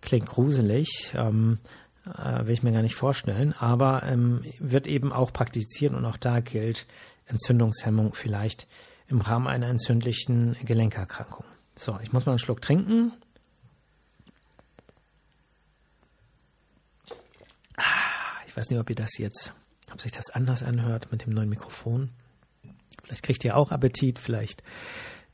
klingt 0.00 0.26
gruselig, 0.26 1.14
ähm, 1.16 1.58
äh, 2.06 2.44
will 2.44 2.52
ich 2.52 2.62
mir 2.62 2.72
gar 2.72 2.82
nicht 2.82 2.94
vorstellen, 2.94 3.54
aber 3.54 4.02
ähm, 4.02 4.44
wird 4.58 4.86
eben 4.86 5.12
auch 5.12 5.32
praktiziert 5.32 5.94
und 5.94 6.04
auch 6.04 6.18
da 6.18 6.40
gilt 6.40 6.86
Entzündungshemmung 7.26 8.14
vielleicht 8.14 8.66
im 9.08 9.20
Rahmen 9.20 9.46
einer 9.46 9.68
entzündlichen 9.68 10.56
Gelenkerkrankung. 10.64 11.44
So, 11.76 11.98
ich 12.02 12.12
muss 12.12 12.26
mal 12.26 12.32
einen 12.32 12.38
Schluck 12.38 12.60
trinken. 12.60 13.12
Ah, 17.76 17.82
ich 18.46 18.56
weiß 18.56 18.70
nicht, 18.70 18.78
ob 18.78 18.90
ihr 18.90 18.96
das 18.96 19.16
jetzt, 19.18 19.54
ob 19.90 20.00
sich 20.00 20.12
das 20.12 20.30
anders 20.30 20.62
anhört 20.62 21.10
mit 21.10 21.24
dem 21.24 21.32
neuen 21.32 21.48
Mikrofon. 21.48 22.10
Vielleicht 23.02 23.22
kriegt 23.22 23.44
ihr 23.44 23.56
auch 23.56 23.72
Appetit, 23.72 24.18
vielleicht 24.18 24.62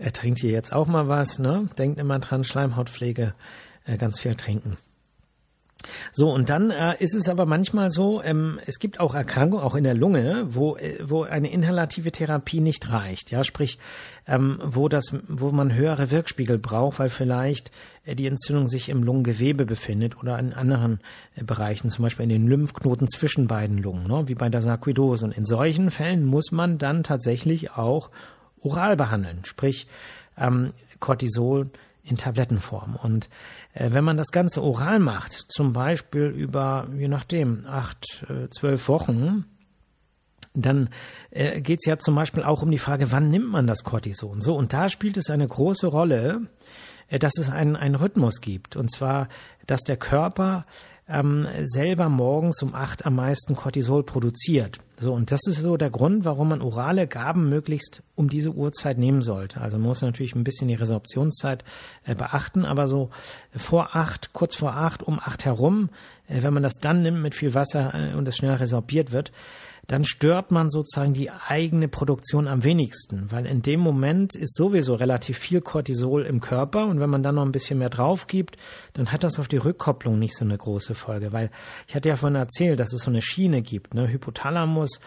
er 0.01 0.13
trinkt 0.13 0.41
hier 0.41 0.51
jetzt 0.51 0.73
auch 0.73 0.87
mal 0.87 1.09
was, 1.09 1.39
ne? 1.39 1.67
Denkt 1.79 2.01
immer 2.01 2.19
dran, 2.19 2.43
Schleimhautpflege, 2.43 3.35
äh, 3.85 3.97
ganz 3.99 4.19
viel 4.19 4.35
trinken. 4.35 4.79
So, 6.13 6.31
und 6.31 6.51
dann 6.51 6.71
äh, 6.71 6.97
ist 6.99 7.15
es 7.15 7.29
aber 7.29 7.47
manchmal 7.47 7.91
so, 7.91 8.23
ähm, 8.23 8.61
es 8.67 8.79
gibt 8.79 9.01
auch 9.01 9.15
Erkrankungen, 9.15 9.65
auch 9.65 9.75
in 9.75 9.85
der 9.85 9.95
Lunge, 9.95 10.47
wo, 10.49 10.77
äh, 10.77 10.99
wo 11.03 11.23
eine 11.23 11.51
inhalative 11.51 12.13
Therapie 12.13 12.61
nicht 12.61 12.91
reicht. 12.91 13.31
Ja, 13.31 13.45
sprich, 13.45 13.79
ähm, 14.27 14.59
wo, 14.63 14.89
das, 14.89 15.15
wo 15.29 15.53
man 15.53 15.75
höhere 15.75 16.11
Wirkspiegel 16.11 16.59
braucht, 16.59 16.99
weil 16.99 17.09
vielleicht 17.09 17.71
äh, 18.05 18.15
die 18.15 18.27
Entzündung 18.27 18.69
sich 18.69 18.89
im 18.89 19.03
Lungengewebe 19.03 19.65
befindet 19.65 20.19
oder 20.19 20.39
in 20.39 20.53
anderen 20.53 21.01
äh, 21.37 21.45
Bereichen, 21.45 21.91
zum 21.91 22.03
Beispiel 22.03 22.25
in 22.25 22.31
den 22.31 22.47
Lymphknoten 22.47 23.09
zwischen 23.09 23.47
beiden 23.47 23.79
Lungen, 23.79 24.07
ne, 24.07 24.29
wie 24.29 24.35
bei 24.35 24.49
der 24.49 24.63
Sarkoidose. 24.63 25.25
Und 25.25 25.37
in 25.37 25.47
solchen 25.47 25.91
Fällen 25.91 26.25
muss 26.25 26.53
man 26.53 26.79
dann 26.79 27.03
tatsächlich 27.03 27.73
auch 27.73 28.11
oral 28.63 28.97
behandeln, 28.97 29.45
sprich 29.45 29.87
ähm, 30.37 30.73
Cortisol 30.99 31.71
in 32.03 32.17
Tablettenform. 32.17 32.97
Und 32.97 33.29
äh, 33.73 33.93
wenn 33.93 34.05
man 34.05 34.17
das 34.17 34.33
Ganze 34.33 34.63
oral 34.63 34.99
macht, 34.99 35.33
zum 35.33 35.73
Beispiel 35.73 36.25
über, 36.25 36.89
je 36.97 37.09
nachdem, 37.09 37.67
acht, 37.67 38.25
äh, 38.29 38.49
zwölf 38.51 38.89
Wochen, 38.89 39.45
dann 40.55 40.91
äh, 41.31 41.61
geht 41.61 41.79
es 41.81 41.87
ja 41.87 41.99
zum 41.99 42.15
Beispiel 42.15 42.43
auch 42.43 42.63
um 42.63 42.71
die 42.71 42.79
Frage, 42.79 43.13
wann 43.13 43.31
nimmt 43.31 43.49
man 43.49 43.67
das 43.67 43.85
Cortison? 43.85 44.41
So, 44.41 44.57
und 44.57 44.73
da 44.73 44.89
spielt 44.89 45.17
es 45.17 45.31
eine 45.31 45.47
große 45.47 45.87
Rolle, 45.87 46.49
äh, 47.09 47.19
dass 47.19 47.39
es 47.39 47.51
einen, 47.51 47.77
einen 47.77 47.95
Rhythmus 47.95 48.41
gibt. 48.41 48.77
Und 48.77 48.91
zwar, 48.91 49.29
dass 49.67 49.81
der 49.83 49.97
Körper 49.97 50.67
ähm, 51.11 51.47
selber 51.65 52.09
morgens 52.09 52.63
um 52.63 52.75
acht 52.75 53.05
am 53.05 53.17
meisten 53.17 53.57
Cortisol 53.57 54.03
produziert. 54.05 54.79
So, 54.99 55.13
und 55.13 55.33
das 55.33 55.41
ist 55.47 55.63
so 55.63 55.77
der 55.77 55.91
Grund, 55.91 56.25
warum 56.25 56.51
man 56.51 56.63
orale 56.63 57.07
Gaben 57.07 57.49
möglichst 57.49 58.03
um 58.15 58.29
diese 58.29 58.53
Uhrzeit 58.53 58.99
nehmen 58.99 59.23
sollte. 59.23 59.61
Also 59.61 59.79
man 59.79 59.89
muss 59.89 60.03
natürlich 60.03 60.35
ein 60.35 60.45
bisschen 60.45 60.69
die 60.69 60.75
Resorptionszeit 60.75 61.65
äh, 62.05 62.15
beachten, 62.15 62.65
aber 62.65 62.87
so 62.87 63.11
vor 63.57 63.97
acht, 63.97 64.33
kurz 64.33 64.55
vor 64.55 64.75
acht, 64.75 65.03
um 65.03 65.19
acht 65.19 65.45
herum, 65.45 65.91
äh, 66.29 66.43
wenn 66.43 66.55
man 66.55 66.63
das 66.63 66.75
dann 66.81 67.03
nimmt 67.03 67.23
mit 67.23 67.35
viel 67.35 67.55
Wasser 67.55 67.93
äh, 67.95 68.15
und 68.15 68.29
es 68.29 68.37
schnell 68.37 68.55
resorbiert 68.55 69.13
wird, 69.13 69.33
dann 69.91 70.05
stört 70.05 70.53
man 70.53 70.71
sozusagen 70.71 71.15
die 71.15 71.33
eigene 71.33 71.89
Produktion 71.89 72.47
am 72.47 72.63
wenigsten, 72.63 73.33
weil 73.33 73.45
in 73.45 73.61
dem 73.61 73.81
Moment 73.81 74.37
ist 74.37 74.55
sowieso 74.55 74.95
relativ 74.95 75.37
viel 75.37 75.61
Cortisol 75.61 76.27
im 76.27 76.41
Körper 76.41 76.87
und 76.87 77.01
wenn 77.01 77.11
man 77.11 77.25
dann 77.25 77.35
noch 77.35 77.45
ein 77.45 77.51
bisschen 77.51 77.81
mehr 77.81 77.91
drauf 77.91 78.29
gibt, 78.29 78.57
dann 78.93 79.11
hat 79.11 79.25
das 79.25 79.41
auf 79.41 79.49
die 79.49 79.57
Rückkopplung 79.57 80.17
nicht 80.17 80.37
so 80.37 80.45
eine 80.45 80.57
große 80.57 80.95
Folge, 80.95 81.33
weil 81.33 81.51
ich 81.89 81.97
hatte 81.97 82.09
ja 82.09 82.15
vorhin 82.15 82.37
erzählt, 82.37 82.79
dass 82.79 82.93
es 82.93 83.03
so 83.03 83.11
eine 83.11 83.21
Schiene 83.21 83.63
gibt, 83.63 83.95
ne? 83.95 84.07
Hypothalamus 84.07 85.01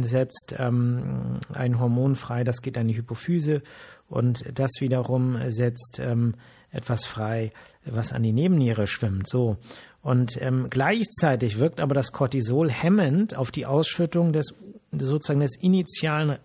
setzt 0.00 0.56
ähm, 0.58 1.38
ein 1.52 1.78
Hormon 1.78 2.16
frei, 2.16 2.42
das 2.42 2.60
geht 2.60 2.76
an 2.76 2.88
die 2.88 2.96
Hypophyse 2.96 3.62
und 4.08 4.42
das 4.52 4.80
wiederum 4.80 5.38
setzt 5.52 6.00
ähm, 6.02 6.34
etwas 6.74 7.06
frei, 7.06 7.52
was 7.84 8.12
an 8.12 8.22
die 8.22 8.32
Nebenniere 8.32 8.86
schwimmt. 8.86 9.28
So. 9.28 9.56
Und 10.02 10.40
ähm, 10.42 10.68
gleichzeitig 10.68 11.58
wirkt 11.58 11.80
aber 11.80 11.94
das 11.94 12.12
Cortisol 12.12 12.70
hemmend 12.70 13.36
auf 13.36 13.50
die 13.50 13.66
Ausschüttung 13.66 14.32
des 14.32 14.54
sozusagen 14.92 15.40
des 15.40 15.56
initialen 15.56 16.38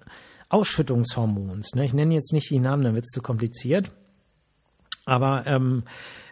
Ausschüttungshormons. 0.50 1.76
Ne? 1.76 1.86
Ich 1.86 1.94
nenne 1.94 2.14
jetzt 2.14 2.34
nicht 2.34 2.50
die 2.50 2.60
Namen, 2.60 2.84
dann 2.84 2.96
wird 2.96 3.06
es 3.06 3.12
zu 3.12 3.22
kompliziert. 3.22 3.92
Aber 5.06 5.46
ähm, 5.46 5.84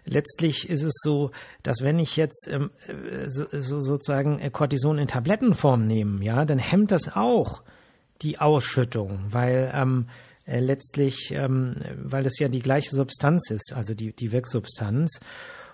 letztlich 0.06 0.70
ist 0.70 0.84
es 0.84 1.00
so, 1.04 1.32
dass 1.64 1.82
wenn 1.82 2.00
ich 2.00 2.16
jetzt 2.16 2.48
ähm, 2.52 2.72
so, 3.28 3.46
so 3.52 3.80
sozusagen 3.80 4.52
Cortison 4.52 4.98
in 4.98 5.08
Tablettenform 5.08 5.86
nehme, 5.86 6.24
ja, 6.24 6.46
dann 6.46 6.60
hemmt 6.60 6.92
das 6.92 7.16
auch 7.16 7.64
die 8.22 8.40
Ausschüttung, 8.40 9.26
weil 9.30 9.72
ähm, 9.74 10.08
äh, 10.48 10.60
letztlich, 10.60 11.32
ähm, 11.32 11.76
weil 12.02 12.24
das 12.24 12.40
ja 12.40 12.48
die 12.48 12.62
gleiche 12.62 12.96
Substanz 12.96 13.52
ist, 13.52 13.74
also 13.74 13.94
die, 13.94 14.14
die 14.14 14.32
Wirksubstanz. 14.32 15.20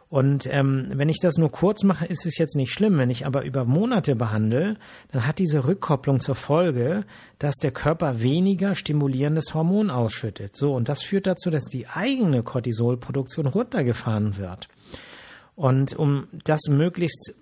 Und 0.09 0.47
ähm, 0.51 0.89
wenn 0.93 1.09
ich 1.09 1.19
das 1.19 1.37
nur 1.37 1.51
kurz 1.51 1.83
mache, 1.83 2.05
ist 2.05 2.27
es 2.27 2.37
jetzt 2.37 2.55
nicht 2.55 2.71
schlimm. 2.71 2.99
Wenn 2.99 3.09
ich 3.09 3.25
aber 3.25 3.45
über 3.45 3.65
Monate 3.65 4.15
behandle, 4.15 4.77
dann 5.11 5.25
hat 5.25 5.39
diese 5.39 5.65
Rückkopplung 5.65 6.19
zur 6.19 6.35
Folge, 6.35 7.05
dass 7.39 7.55
der 7.55 7.71
Körper 7.71 8.21
weniger 8.21 8.75
stimulierendes 8.75 9.55
Hormon 9.55 9.89
ausschüttet. 9.89 10.55
So, 10.55 10.75
und 10.75 10.87
das 10.87 11.01
führt 11.01 11.25
dazu, 11.25 11.49
dass 11.49 11.63
die 11.63 11.87
eigene 11.87 12.43
Cortisolproduktion 12.43 13.47
runtergefahren 13.47 14.37
wird. 14.37 14.67
Und 15.55 15.95
um 15.95 16.27
das 16.43 16.61
möglichst 16.69 17.33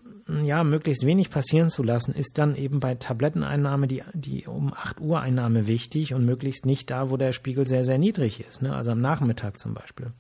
ja, 0.44 0.63
möglichst 0.63 1.06
wenig 1.06 1.30
passieren 1.30 1.70
zu 1.70 1.84
lassen, 1.84 2.13
ist 2.13 2.38
dann 2.38 2.56
eben 2.56 2.80
bei 2.80 2.96
Tabletteneinnahme 2.96 3.88
die, 3.88 4.04
die 4.13 4.48
um 4.48 4.74
8 4.74 5.00
Uhr 5.00 5.20
Einnahme 5.20 5.68
wichtig 5.68 6.13
und 6.13 6.25
möglichst 6.25 6.66
nicht 6.66 6.90
da, 6.90 7.10
wo 7.10 7.18
der 7.18 7.34
Spiegel 7.34 7.68
sehr, 7.68 7.86
sehr 7.86 7.98
niedrig 7.98 8.40
ist, 8.40 8.62
ne? 8.62 8.75
also 8.75 8.92
am 8.92 9.01
Nachmittag 9.01 9.60
zum 9.60 9.74
Beispiel. 9.74 10.12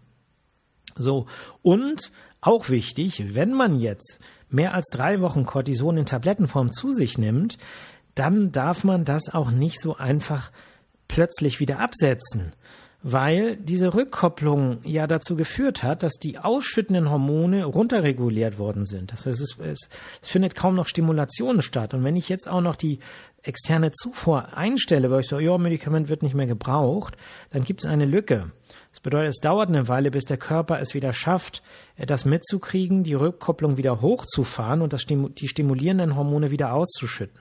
So, 0.95 1.27
und 1.61 2.11
auch 2.41 2.69
wichtig, 2.69 3.33
wenn 3.33 3.53
man 3.53 3.79
jetzt 3.79 4.19
mehr 4.49 4.73
als 4.73 4.87
drei 4.91 5.21
Wochen 5.21 5.45
Cortison 5.45 5.97
in 5.97 6.05
Tablettenform 6.05 6.71
zu 6.71 6.91
sich 6.91 7.17
nimmt, 7.17 7.57
dann 8.15 8.51
darf 8.51 8.83
man 8.83 9.05
das 9.05 9.33
auch 9.33 9.51
nicht 9.51 9.79
so 9.79 9.95
einfach 9.95 10.51
plötzlich 11.07 11.59
wieder 11.59 11.79
absetzen, 11.79 12.53
weil 13.03 13.55
diese 13.57 13.93
Rückkopplung 13.93 14.79
ja 14.83 15.07
dazu 15.07 15.35
geführt 15.35 15.81
hat, 15.81 16.03
dass 16.03 16.13
die 16.13 16.37
ausschüttenden 16.37 17.09
Hormone 17.09 17.65
runterreguliert 17.65 18.59
worden 18.59 18.85
sind. 18.85 19.11
Das 19.11 19.25
heißt, 19.25 19.41
es, 19.41 19.57
es, 19.59 19.89
es 20.21 20.29
findet 20.29 20.55
kaum 20.55 20.75
noch 20.75 20.87
Stimulation 20.87 21.61
statt. 21.61 21.93
Und 21.93 22.03
wenn 22.03 22.15
ich 22.15 22.29
jetzt 22.29 22.47
auch 22.47 22.61
noch 22.61 22.75
die 22.75 22.99
externe 23.43 23.91
Zufuhr 23.91 24.55
einstelle, 24.55 25.09
weil 25.09 25.21
ich 25.21 25.27
so, 25.27 25.39
ja, 25.39 25.57
Medikament 25.57 26.09
wird 26.09 26.21
nicht 26.21 26.35
mehr 26.35 26.45
gebraucht, 26.45 27.17
dann 27.49 27.63
gibt 27.63 27.83
es 27.83 27.89
eine 27.89 28.05
Lücke. 28.05 28.51
Das 28.91 28.99
bedeutet, 28.99 29.31
es 29.31 29.39
dauert 29.39 29.69
eine 29.69 29.87
Weile, 29.87 30.11
bis 30.11 30.25
der 30.25 30.37
Körper 30.37 30.79
es 30.79 30.93
wieder 30.93 31.13
schafft, 31.13 31.63
das 31.97 32.25
mitzukriegen, 32.25 33.03
die 33.03 33.15
Rückkopplung 33.15 33.77
wieder 33.77 34.01
hochzufahren 34.01 34.81
und 34.81 34.93
das, 34.93 35.05
die 35.07 35.47
stimulierenden 35.47 36.15
Hormone 36.15 36.51
wieder 36.51 36.73
auszuschütten, 36.73 37.39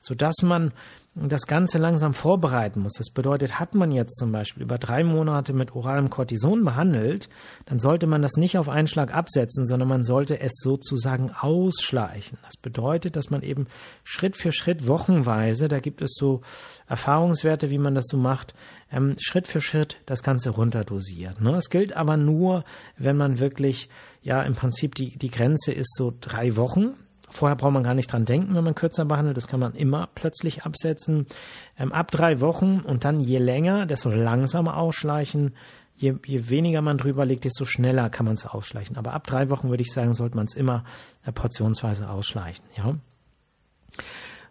sodass 0.00 0.42
man 0.42 0.72
das 1.14 1.46
Ganze 1.46 1.78
langsam 1.78 2.14
vorbereiten 2.14 2.80
muss. 2.80 2.94
Das 2.94 3.10
bedeutet, 3.10 3.58
hat 3.58 3.74
man 3.74 3.90
jetzt 3.90 4.16
zum 4.16 4.30
Beispiel 4.30 4.62
über 4.62 4.78
drei 4.78 5.02
Monate 5.02 5.52
mit 5.52 5.74
oralem 5.74 6.08
Cortison 6.08 6.64
behandelt, 6.64 7.28
dann 7.66 7.80
sollte 7.80 8.06
man 8.06 8.22
das 8.22 8.36
nicht 8.36 8.56
auf 8.56 8.68
einen 8.68 8.86
Schlag 8.86 9.12
absetzen, 9.12 9.64
sondern 9.64 9.88
man 9.88 10.04
sollte 10.04 10.40
es 10.40 10.52
sozusagen 10.62 11.32
ausschleichen. 11.32 12.38
Das 12.44 12.56
bedeutet, 12.56 13.16
dass 13.16 13.28
man 13.28 13.42
eben 13.42 13.66
Schritt 14.04 14.36
für 14.36 14.52
Schritt 14.52 14.86
wochenweise, 14.86 15.66
da 15.66 15.80
gibt 15.80 16.00
es 16.00 16.14
so 16.14 16.42
Erfahrungswerte, 16.86 17.70
wie 17.70 17.78
man 17.78 17.94
das 17.96 18.06
so 18.08 18.16
macht, 18.16 18.54
ähm, 18.92 19.16
Schritt 19.20 19.48
für 19.48 19.60
Schritt 19.60 20.00
das 20.06 20.22
Ganze 20.22 20.50
runterdosiert. 20.50 21.40
Ne? 21.40 21.52
Das 21.52 21.70
gilt 21.70 21.92
aber 21.92 22.16
nur, 22.16 22.64
wenn 22.96 23.16
man 23.16 23.40
wirklich, 23.40 23.88
ja, 24.22 24.42
im 24.42 24.54
Prinzip 24.54 24.94
die, 24.94 25.18
die 25.18 25.30
Grenze 25.30 25.72
ist 25.72 25.94
so 25.96 26.12
drei 26.20 26.56
Wochen. 26.56 26.94
Vorher 27.30 27.56
braucht 27.56 27.72
man 27.72 27.82
gar 27.82 27.94
nicht 27.94 28.12
dran 28.12 28.24
denken, 28.24 28.54
wenn 28.54 28.64
man 28.64 28.74
kürzer 28.74 29.04
behandelt. 29.04 29.36
Das 29.36 29.46
kann 29.46 29.60
man 29.60 29.74
immer 29.74 30.08
plötzlich 30.14 30.64
absetzen. 30.64 31.26
Ähm, 31.78 31.92
ab 31.92 32.10
drei 32.10 32.40
Wochen 32.40 32.80
und 32.80 33.04
dann 33.04 33.20
je 33.20 33.38
länger, 33.38 33.86
desto 33.86 34.10
langsamer 34.10 34.76
ausschleichen. 34.76 35.54
Je, 35.96 36.14
je 36.24 36.48
weniger 36.48 36.80
man 36.80 36.96
drüber 36.96 37.26
legt, 37.26 37.44
desto 37.44 37.66
schneller 37.66 38.08
kann 38.08 38.24
man 38.26 38.34
es 38.34 38.46
ausschleichen. 38.46 38.96
Aber 38.96 39.12
ab 39.12 39.26
drei 39.26 39.50
Wochen 39.50 39.68
würde 39.68 39.82
ich 39.82 39.92
sagen, 39.92 40.14
sollte 40.14 40.36
man 40.36 40.46
es 40.46 40.54
immer 40.54 40.84
äh, 41.24 41.32
portionsweise 41.32 42.08
ausschleichen. 42.08 42.64
Ja. 42.76 42.94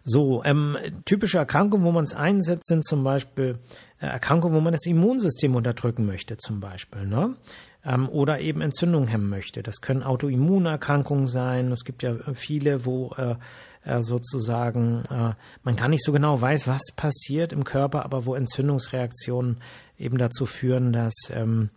So, 0.04 0.42
ähm, 0.44 0.76
typische 1.04 1.38
Erkrankungen, 1.38 1.84
wo 1.84 1.92
man 1.92 2.04
es 2.04 2.14
einsetzt, 2.14 2.66
sind 2.66 2.84
zum 2.84 3.04
Beispiel 3.04 3.58
äh, 4.00 4.06
Erkrankungen, 4.06 4.56
wo 4.56 4.60
man 4.60 4.72
das 4.72 4.86
Immunsystem 4.86 5.54
unterdrücken 5.54 6.06
möchte, 6.06 6.36
zum 6.36 6.60
Beispiel. 6.60 7.06
Ne? 7.06 7.36
ähm, 7.84 8.08
oder 8.08 8.40
eben 8.40 8.60
Entzündung 8.60 9.06
hemmen 9.06 9.28
möchte. 9.28 9.62
Das 9.62 9.80
können 9.80 10.02
Autoimmunerkrankungen 10.02 11.26
sein. 11.26 11.72
Es 11.72 11.84
gibt 11.84 12.02
ja 12.02 12.14
viele, 12.34 12.84
wo 12.84 13.12
äh, 13.16 13.36
äh, 13.84 14.02
sozusagen 14.02 15.04
äh, 15.10 15.34
man 15.62 15.76
gar 15.76 15.88
nicht 15.88 16.04
so 16.04 16.12
genau 16.12 16.40
weiß, 16.40 16.66
was 16.68 16.92
passiert 16.94 17.52
im 17.52 17.64
Körper, 17.64 18.04
aber 18.04 18.26
wo 18.26 18.34
Entzündungsreaktionen 18.34 19.58
eben 19.98 20.18
dazu 20.18 20.46
führen, 20.46 20.92
dass 20.92 21.14
ähm, 21.30 21.70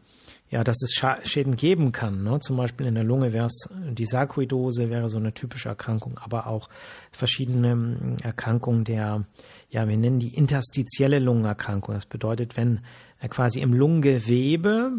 ja, 0.53 0.63
dass 0.63 0.83
es 0.83 0.93
Schäden 0.93 1.55
geben 1.55 1.91
kann. 1.93 2.23
Ne? 2.23 2.39
Zum 2.39 2.57
Beispiel 2.57 2.85
in 2.85 2.93
der 2.93 3.03
Lunge 3.03 3.33
wäre 3.33 3.47
es 3.47 3.67
die 3.71 4.05
Sarkoidose, 4.05 4.91
wäre 4.91 5.09
so 5.09 5.17
eine 5.17 5.33
typische 5.33 5.69
Erkrankung, 5.69 6.19
aber 6.19 6.45
auch 6.45 6.69
verschiedene 7.11 7.71
ähm, 7.71 8.17
Erkrankungen 8.21 8.83
der, 8.83 9.23
ja, 9.71 9.89
wir 9.89 9.97
nennen 9.97 10.19
die 10.19 10.35
interstitielle 10.35 11.17
Lungenerkrankung. 11.17 11.95
Das 11.95 12.05
bedeutet, 12.05 12.55
wenn 12.55 12.81
äh, 13.19 13.29
quasi 13.29 13.61
im 13.61 13.73
Lungengewebe 13.73 14.91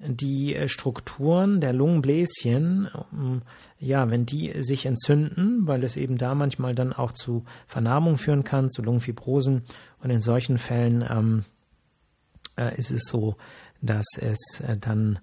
die 0.00 0.56
äh, 0.56 0.66
Strukturen 0.66 1.60
der 1.60 1.72
Lungenbläschen, 1.72 2.88
ähm, 3.12 3.42
ja, 3.78 4.10
wenn 4.10 4.26
die 4.26 4.64
sich 4.64 4.84
entzünden, 4.84 5.68
weil 5.68 5.84
es 5.84 5.96
eben 5.96 6.18
da 6.18 6.34
manchmal 6.34 6.74
dann 6.74 6.92
auch 6.92 7.12
zu 7.12 7.44
Vernarbung 7.68 8.16
führen 8.16 8.42
kann, 8.42 8.68
zu 8.68 8.82
Lungenfibrosen. 8.82 9.62
Und 10.02 10.10
in 10.10 10.22
solchen 10.22 10.58
Fällen 10.58 11.04
ähm, 11.08 11.44
äh, 12.56 12.76
ist 12.76 12.90
es 12.90 13.04
so, 13.04 13.36
dass 13.86 14.06
es 14.20 14.60
äh, 14.60 14.76
dann 14.76 15.18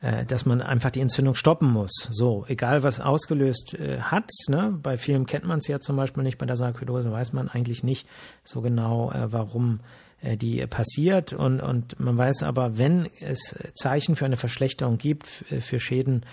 äh, 0.00 0.24
dass 0.24 0.46
man 0.46 0.62
einfach 0.62 0.90
die 0.90 1.00
Entzündung 1.00 1.34
stoppen 1.34 1.72
muss. 1.72 2.08
So, 2.10 2.44
egal 2.46 2.84
was 2.84 3.00
ausgelöst 3.00 3.74
äh, 3.74 4.00
hat. 4.00 4.30
Ne? 4.46 4.78
Bei 4.80 4.96
vielen 4.96 5.26
kennt 5.26 5.44
man 5.44 5.58
es 5.58 5.66
ja 5.66 5.80
zum 5.80 5.96
Beispiel 5.96 6.22
nicht. 6.22 6.38
Bei 6.38 6.46
der 6.46 6.56
Sarkoidose 6.56 7.10
weiß 7.10 7.32
man 7.32 7.48
eigentlich 7.48 7.82
nicht 7.82 8.06
so 8.44 8.60
genau, 8.60 9.12
warum 9.14 9.80
die 10.22 10.66
passiert 10.66 11.32
und, 11.32 11.60
und 11.60 12.00
man 12.00 12.18
weiß 12.18 12.42
aber, 12.42 12.76
wenn 12.76 13.08
es 13.20 13.54
Zeichen 13.74 14.16
für 14.16 14.24
eine 14.24 14.36
Verschlechterung 14.36 14.98
gibt, 14.98 15.28
für 15.28 15.78
Schäden 15.78 16.26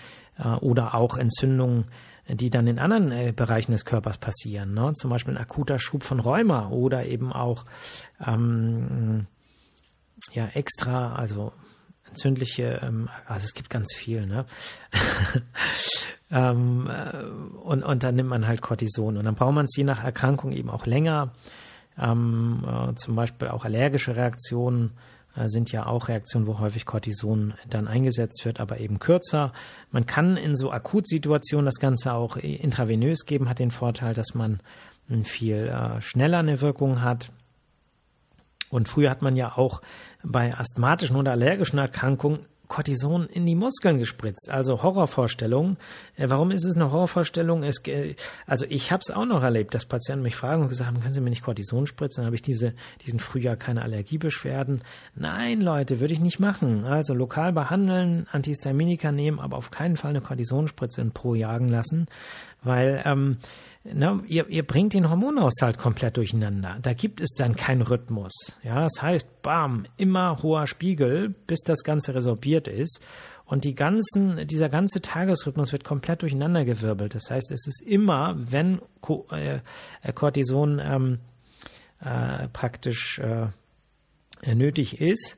oder 0.62 0.96
auch 0.96 1.18
Entzündungen, 1.18 1.86
die 2.28 2.50
dann 2.50 2.66
in 2.66 2.80
anderen 2.80 3.36
Bereichen 3.36 3.74
des 3.74 3.86
Körpers 3.86 4.18
passieren, 4.18 4.74
ne? 4.74 4.94
zum 4.96 5.12
Beispiel 5.12 5.36
ein 5.36 5.42
akuter 5.42 5.78
Schub 5.78 6.04
von 6.04 6.20
Rheuma 6.20 6.70
oder 6.70 7.06
eben 7.06 7.32
auch 7.32 7.66
ähm, 8.26 9.28
ja 10.36 10.48
extra, 10.54 11.16
also 11.16 11.54
entzündliche, 12.10 12.80
ähm, 12.84 13.10
also 13.28 13.46
es 13.46 13.54
gibt 13.54 13.70
ganz 13.70 13.94
viel, 13.94 14.26
ne? 14.26 14.46
ähm, 16.32 16.90
und, 17.64 17.84
und 17.84 18.04
dann 18.04 18.16
nimmt 18.16 18.30
man 18.30 18.48
halt 18.48 18.62
Cortison 18.62 19.18
und 19.18 19.26
dann 19.26 19.36
braucht 19.36 19.54
man 19.54 19.66
es 19.66 19.76
je 19.76 19.84
nach 19.84 20.04
Erkrankung 20.04 20.52
eben 20.52 20.70
auch 20.70 20.86
länger. 20.86 21.34
Ähm, 21.98 22.66
äh, 22.68 22.96
zum 22.96 23.16
Beispiel 23.16 23.50
auch 23.50 23.66
allergische 23.66 24.16
Reaktionen 24.16 24.92
äh, 25.36 25.50
sind 25.50 25.72
ja 25.72 25.86
auch 25.86 26.08
Reaktionen, 26.08 26.48
wo 26.48 26.60
häufig 26.60 26.86
Cortison 26.86 27.54
dann 27.70 27.88
eingesetzt 27.88 28.46
wird, 28.46 28.60
aber 28.60 28.80
eben 28.80 29.00
kürzer. 29.00 29.54
Man 29.92 30.06
kann 30.06 30.38
in 30.38 30.56
so 30.56 30.72
Akutsituationen 30.72 31.66
das 31.66 31.80
Ganze 31.80 32.14
auch 32.14 32.38
intravenös 32.38 33.26
geben, 33.26 33.50
hat 33.50 33.60
den 33.60 33.72
Vorteil, 33.72 34.14
dass 34.14 34.34
man 34.34 34.60
viel 35.24 35.68
äh, 35.68 36.02
schneller 36.02 36.40
eine 36.40 36.62
Wirkung 36.62 37.02
hat. 37.02 37.32
Und 38.70 38.88
früher 38.88 39.10
hat 39.10 39.22
man 39.22 39.36
ja 39.36 39.58
auch 39.58 39.82
bei 40.26 40.56
asthmatischen 40.56 41.16
oder 41.16 41.32
allergischen 41.32 41.80
Erkrankungen 41.80 42.46
Cortison 42.68 43.28
in 43.28 43.46
die 43.46 43.56
Muskeln 43.56 44.00
gespritzt. 44.00 44.50
Also 44.50 44.82
Horrorvorstellungen. 44.84 45.78
Äh, 46.16 46.30
warum 46.30 46.52
ist 46.52 46.66
es 46.66 46.76
eine 46.76 46.92
Horrorvorstellung? 46.92 47.64
Es, 47.64 47.82
also 48.48 48.66
ich 48.68 48.92
habe 48.92 49.02
es 49.02 49.12
auch 49.12 49.26
noch 49.26 49.44
erlebt, 49.44 49.74
dass 49.74 49.86
Patienten 49.86 50.24
mich 50.24 50.36
fragen 50.36 50.64
und 50.64 50.70
gesagt 50.70 50.90
haben, 50.90 51.02
können 51.02 51.14
Sie 51.14 51.22
mir 51.22 51.30
nicht 51.30 51.44
Cortison 51.44 51.88
spritzen? 51.88 52.22
Dann 52.22 52.28
habe 52.28 52.36
ich 52.36 52.42
diese, 52.42 52.74
diesen 53.06 53.20
Frühjahr 53.20 53.56
keine 53.56 53.82
Allergiebeschwerden. 53.84 54.82
Nein, 55.16 55.62
Leute, 55.62 56.00
würde 56.00 56.14
ich 56.14 56.20
nicht 56.20 56.40
machen. 56.40 56.86
Also 56.86 57.14
lokal 57.14 57.54
behandeln, 57.54 58.28
Antihistaminika 58.32 59.12
nehmen, 59.12 59.40
aber 59.40 59.58
auf 59.58 59.72
keinen 59.72 59.98
Fall 59.98 60.12
eine 60.12 60.22
Cortisonspritze 60.22 61.02
in 61.02 61.12
Pro 61.12 61.36
jagen 61.36 61.68
lassen, 61.68 62.08
weil 62.64 63.02
ähm, 63.06 63.38
ne, 63.94 64.22
ihr, 64.28 64.50
ihr 64.50 64.66
bringt 64.66 64.94
den 64.94 65.10
Hormonhaushalt 65.10 65.78
komplett 65.78 66.18
durcheinander. 66.18 66.78
Da 66.82 66.94
gibt 66.94 67.22
es 67.22 67.34
dann 67.34 67.56
keinen 67.56 67.82
Rhythmus. 67.82 68.60
Ja, 68.64 68.82
das 68.82 69.02
heißt, 69.02 69.42
bam, 69.42 69.86
immer 69.98 70.42
hoher 70.42 70.68
Spiegel, 70.68 71.30
bis 71.30 71.62
das 71.62 71.84
Ganze 71.84 72.16
resorbiert 72.16 72.68
ist. 72.68 73.02
Und 73.46 73.64
die 73.64 73.76
ganzen, 73.76 74.48
dieser 74.48 74.70
ganze 74.70 75.02
Tagesrhythmus 75.02 75.72
wird 75.72 75.84
komplett 75.84 76.24
durcheinandergewirbelt. 76.24 77.14
Das 77.14 77.30
heißt, 77.30 77.52
es 77.52 77.68
ist 77.68 77.82
immer, 77.82 78.36
wenn 78.38 78.82
äh, 79.30 79.60
Cortison 80.14 80.80
ähm, 80.80 81.20
äh, 82.02 82.48
praktisch 82.48 83.20
äh, 83.20 83.48
nötig 84.54 85.00
ist, 85.00 85.38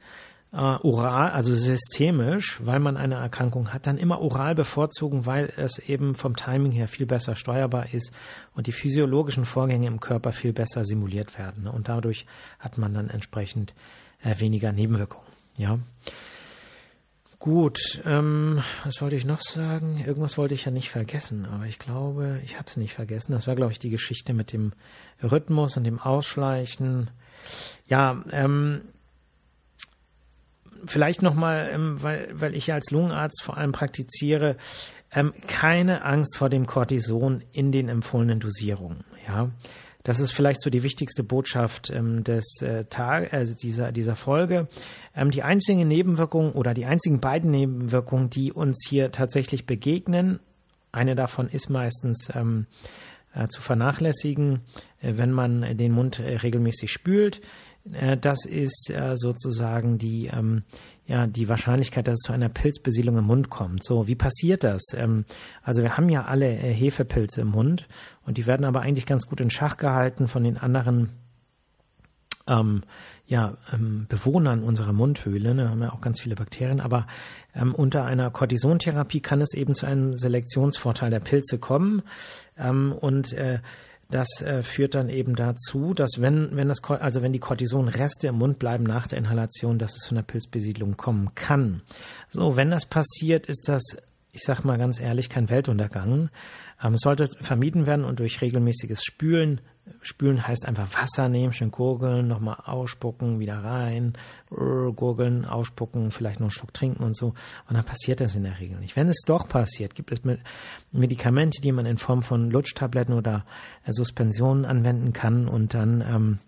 äh, 0.53 0.57
oral, 0.57 1.31
also 1.31 1.55
systemisch, 1.55 2.59
weil 2.63 2.79
man 2.79 2.97
eine 2.97 3.15
Erkrankung 3.15 3.73
hat, 3.73 3.87
dann 3.87 3.97
immer 3.97 4.21
oral 4.21 4.55
bevorzugen, 4.55 5.25
weil 5.25 5.51
es 5.57 5.79
eben 5.79 6.15
vom 6.15 6.35
Timing 6.35 6.71
her 6.71 6.87
viel 6.87 7.05
besser 7.05 7.35
steuerbar 7.35 7.93
ist 7.93 8.13
und 8.55 8.67
die 8.67 8.71
physiologischen 8.71 9.45
Vorgänge 9.45 9.87
im 9.87 9.99
Körper 9.99 10.31
viel 10.31 10.53
besser 10.53 10.85
simuliert 10.85 11.37
werden. 11.37 11.63
Ne? 11.63 11.71
Und 11.71 11.89
dadurch 11.89 12.25
hat 12.59 12.77
man 12.77 12.93
dann 12.93 13.09
entsprechend 13.09 13.73
äh, 14.23 14.39
weniger 14.39 14.71
Nebenwirkungen. 14.71 15.27
Ja. 15.57 15.79
Gut, 17.39 18.01
ähm, 18.05 18.63
was 18.83 18.99
wollte 19.01 19.15
ich 19.15 19.25
noch 19.25 19.41
sagen? 19.41 20.03
Irgendwas 20.05 20.39
wollte 20.39 20.55
ich 20.55 20.65
ja 20.65 20.71
nicht 20.71 20.89
vergessen, 20.89 21.45
aber 21.45 21.65
ich 21.65 21.77
glaube, 21.77 22.41
ich 22.43 22.55
habe 22.55 22.67
es 22.67 22.77
nicht 22.77 22.93
vergessen. 22.93 23.31
Das 23.31 23.45
war, 23.45 23.55
glaube 23.55 23.71
ich, 23.71 23.79
die 23.79 23.91
Geschichte 23.91 24.33
mit 24.33 24.51
dem 24.53 24.73
Rhythmus 25.21 25.77
und 25.77 25.83
dem 25.83 25.99
Ausschleichen. 25.99 27.11
Ja, 27.85 28.23
ähm, 28.31 28.81
vielleicht 30.85 31.21
nochmal, 31.21 31.69
ähm, 31.71 32.01
weil, 32.01 32.29
weil 32.33 32.55
ich 32.55 32.67
ja 32.67 32.75
als 32.75 32.91
Lungenarzt 32.91 33.41
vor 33.43 33.57
allem 33.57 33.71
praktiziere, 33.71 34.57
ähm, 35.11 35.33
keine 35.47 36.03
Angst 36.03 36.37
vor 36.37 36.49
dem 36.49 36.65
Cortison 36.65 37.43
in 37.51 37.71
den 37.71 37.89
empfohlenen 37.89 38.39
Dosierungen. 38.39 39.03
Ja, 39.27 39.49
das 40.03 40.19
ist 40.19 40.31
vielleicht 40.31 40.61
so 40.61 40.69
die 40.69 40.83
wichtigste 40.83 41.23
Botschaft 41.23 41.89
ähm, 41.89 42.23
des 42.23 42.61
äh, 42.61 42.85
Tag, 42.85 43.33
also 43.33 43.53
dieser 43.55 43.91
dieser 43.91 44.15
Folge. 44.15 44.67
Ähm, 45.15 45.31
die 45.31 45.43
einzigen 45.43 45.87
Nebenwirkungen 45.87 46.53
oder 46.53 46.73
die 46.73 46.85
einzigen 46.85 47.19
beiden 47.19 47.51
Nebenwirkungen, 47.51 48.29
die 48.29 48.51
uns 48.51 48.85
hier 48.87 49.11
tatsächlich 49.11 49.65
begegnen, 49.65 50.39
eine 50.91 51.15
davon 51.15 51.49
ist 51.49 51.69
meistens 51.69 52.29
ähm, 52.33 52.67
äh, 53.33 53.47
zu 53.47 53.61
vernachlässigen, 53.61 54.61
äh, 55.01 55.13
wenn 55.15 55.31
man 55.31 55.77
den 55.77 55.91
Mund 55.91 56.19
äh, 56.19 56.37
regelmäßig 56.37 56.91
spült. 56.91 57.41
Äh, 57.93 58.17
das 58.17 58.45
ist 58.45 58.89
äh, 58.89 59.15
sozusagen 59.15 59.97
die, 59.97 60.27
ähm, 60.27 60.63
ja, 61.05 61.27
die 61.27 61.49
Wahrscheinlichkeit, 61.49 62.07
dass 62.07 62.15
es 62.15 62.27
zu 62.27 62.33
einer 62.33 62.49
Pilzbesiedlung 62.49 63.17
im 63.17 63.25
Mund 63.25 63.49
kommt. 63.49 63.83
So, 63.83 64.07
wie 64.07 64.15
passiert 64.15 64.63
das? 64.63 64.83
Ähm, 64.93 65.25
also 65.63 65.83
wir 65.83 65.97
haben 65.97 66.09
ja 66.09 66.25
alle 66.25 66.47
äh, 66.47 66.73
Hefepilze 66.73 67.41
im 67.41 67.49
Mund 67.49 67.87
und 68.25 68.37
die 68.37 68.45
werden 68.45 68.65
aber 68.65 68.81
eigentlich 68.81 69.05
ganz 69.05 69.27
gut 69.27 69.39
in 69.41 69.49
Schach 69.49 69.77
gehalten 69.77 70.27
von 70.27 70.43
den 70.43 70.57
anderen 70.57 71.09
ähm, 72.47 72.83
ja, 73.25 73.57
ähm, 73.73 74.05
Bewohnern 74.07 74.63
unserer 74.63 74.93
Mundhöhle, 74.93 75.53
ne, 75.53 75.69
haben 75.69 75.81
ja 75.81 75.91
auch 75.91 75.99
ganz 75.99 76.21
viele 76.21 76.35
Bakterien, 76.35 76.79
aber 76.79 77.07
ähm, 77.53 77.75
unter 77.75 78.05
einer 78.05 78.31
Cortisontherapie 78.31 79.19
kann 79.19 79.41
es 79.41 79.53
eben 79.53 79.73
zu 79.73 79.85
einem 79.85 80.17
Selektionsvorteil 80.17 81.09
der 81.09 81.19
Pilze 81.19 81.59
kommen 81.59 82.03
ähm, 82.57 82.93
und 82.93 83.33
äh, 83.33 83.59
das 84.09 84.41
äh, 84.41 84.63
führt 84.63 84.95
dann 84.95 85.09
eben 85.09 85.35
dazu, 85.35 85.93
dass 85.93 86.19
wenn, 86.21 86.55
wenn 86.55 86.69
das, 86.69 86.83
also 86.83 87.21
wenn 87.21 87.33
die 87.33 87.39
Cortisonreste 87.39 88.27
im 88.27 88.35
Mund 88.35 88.59
bleiben 88.59 88.83
nach 88.83 89.07
der 89.07 89.17
Inhalation, 89.17 89.79
dass 89.79 89.95
es 89.95 90.05
von 90.05 90.15
der 90.15 90.23
Pilzbesiedlung 90.23 90.95
kommen 90.95 91.35
kann. 91.35 91.81
So, 92.29 92.55
wenn 92.55 92.71
das 92.71 92.85
passiert, 92.85 93.47
ist 93.47 93.67
das, 93.67 93.83
ich 94.31 94.43
sag 94.43 94.63
mal 94.63 94.77
ganz 94.77 94.99
ehrlich, 94.99 95.29
kein 95.29 95.49
Weltuntergang. 95.49 96.29
Ähm, 96.81 96.93
es 96.93 97.01
sollte 97.01 97.27
vermieden 97.41 97.85
werden 97.85 98.05
und 98.05 98.19
durch 98.19 98.41
regelmäßiges 98.41 99.03
Spülen 99.03 99.61
spülen 100.01 100.47
heißt 100.47 100.65
einfach 100.65 100.87
Wasser 101.01 101.29
nehmen, 101.29 101.53
schön 101.53 101.71
gurgeln, 101.71 102.27
nochmal 102.27 102.57
ausspucken, 102.65 103.39
wieder 103.39 103.63
rein, 103.63 104.13
gurgeln, 104.49 105.45
ausspucken, 105.45 106.11
vielleicht 106.11 106.39
noch 106.39 106.45
einen 106.45 106.51
Schluck 106.51 106.73
trinken 106.73 107.03
und 107.03 107.15
so. 107.15 107.27
Und 107.67 107.75
dann 107.75 107.83
passiert 107.83 108.19
das 108.21 108.35
in 108.35 108.43
der 108.43 108.59
Regel 108.59 108.79
nicht. 108.79 108.95
Wenn 108.95 109.09
es 109.09 109.23
doch 109.25 109.47
passiert, 109.47 109.95
gibt 109.95 110.11
es 110.11 110.21
Medikamente, 110.91 111.61
die 111.61 111.71
man 111.71 111.85
in 111.85 111.97
Form 111.97 112.21
von 112.21 112.49
Lutschtabletten 112.49 113.13
oder 113.13 113.45
Suspensionen 113.87 114.65
anwenden 114.65 115.13
kann 115.13 115.47
und 115.47 115.73
dann 115.73 116.01
ähm, 116.01 116.39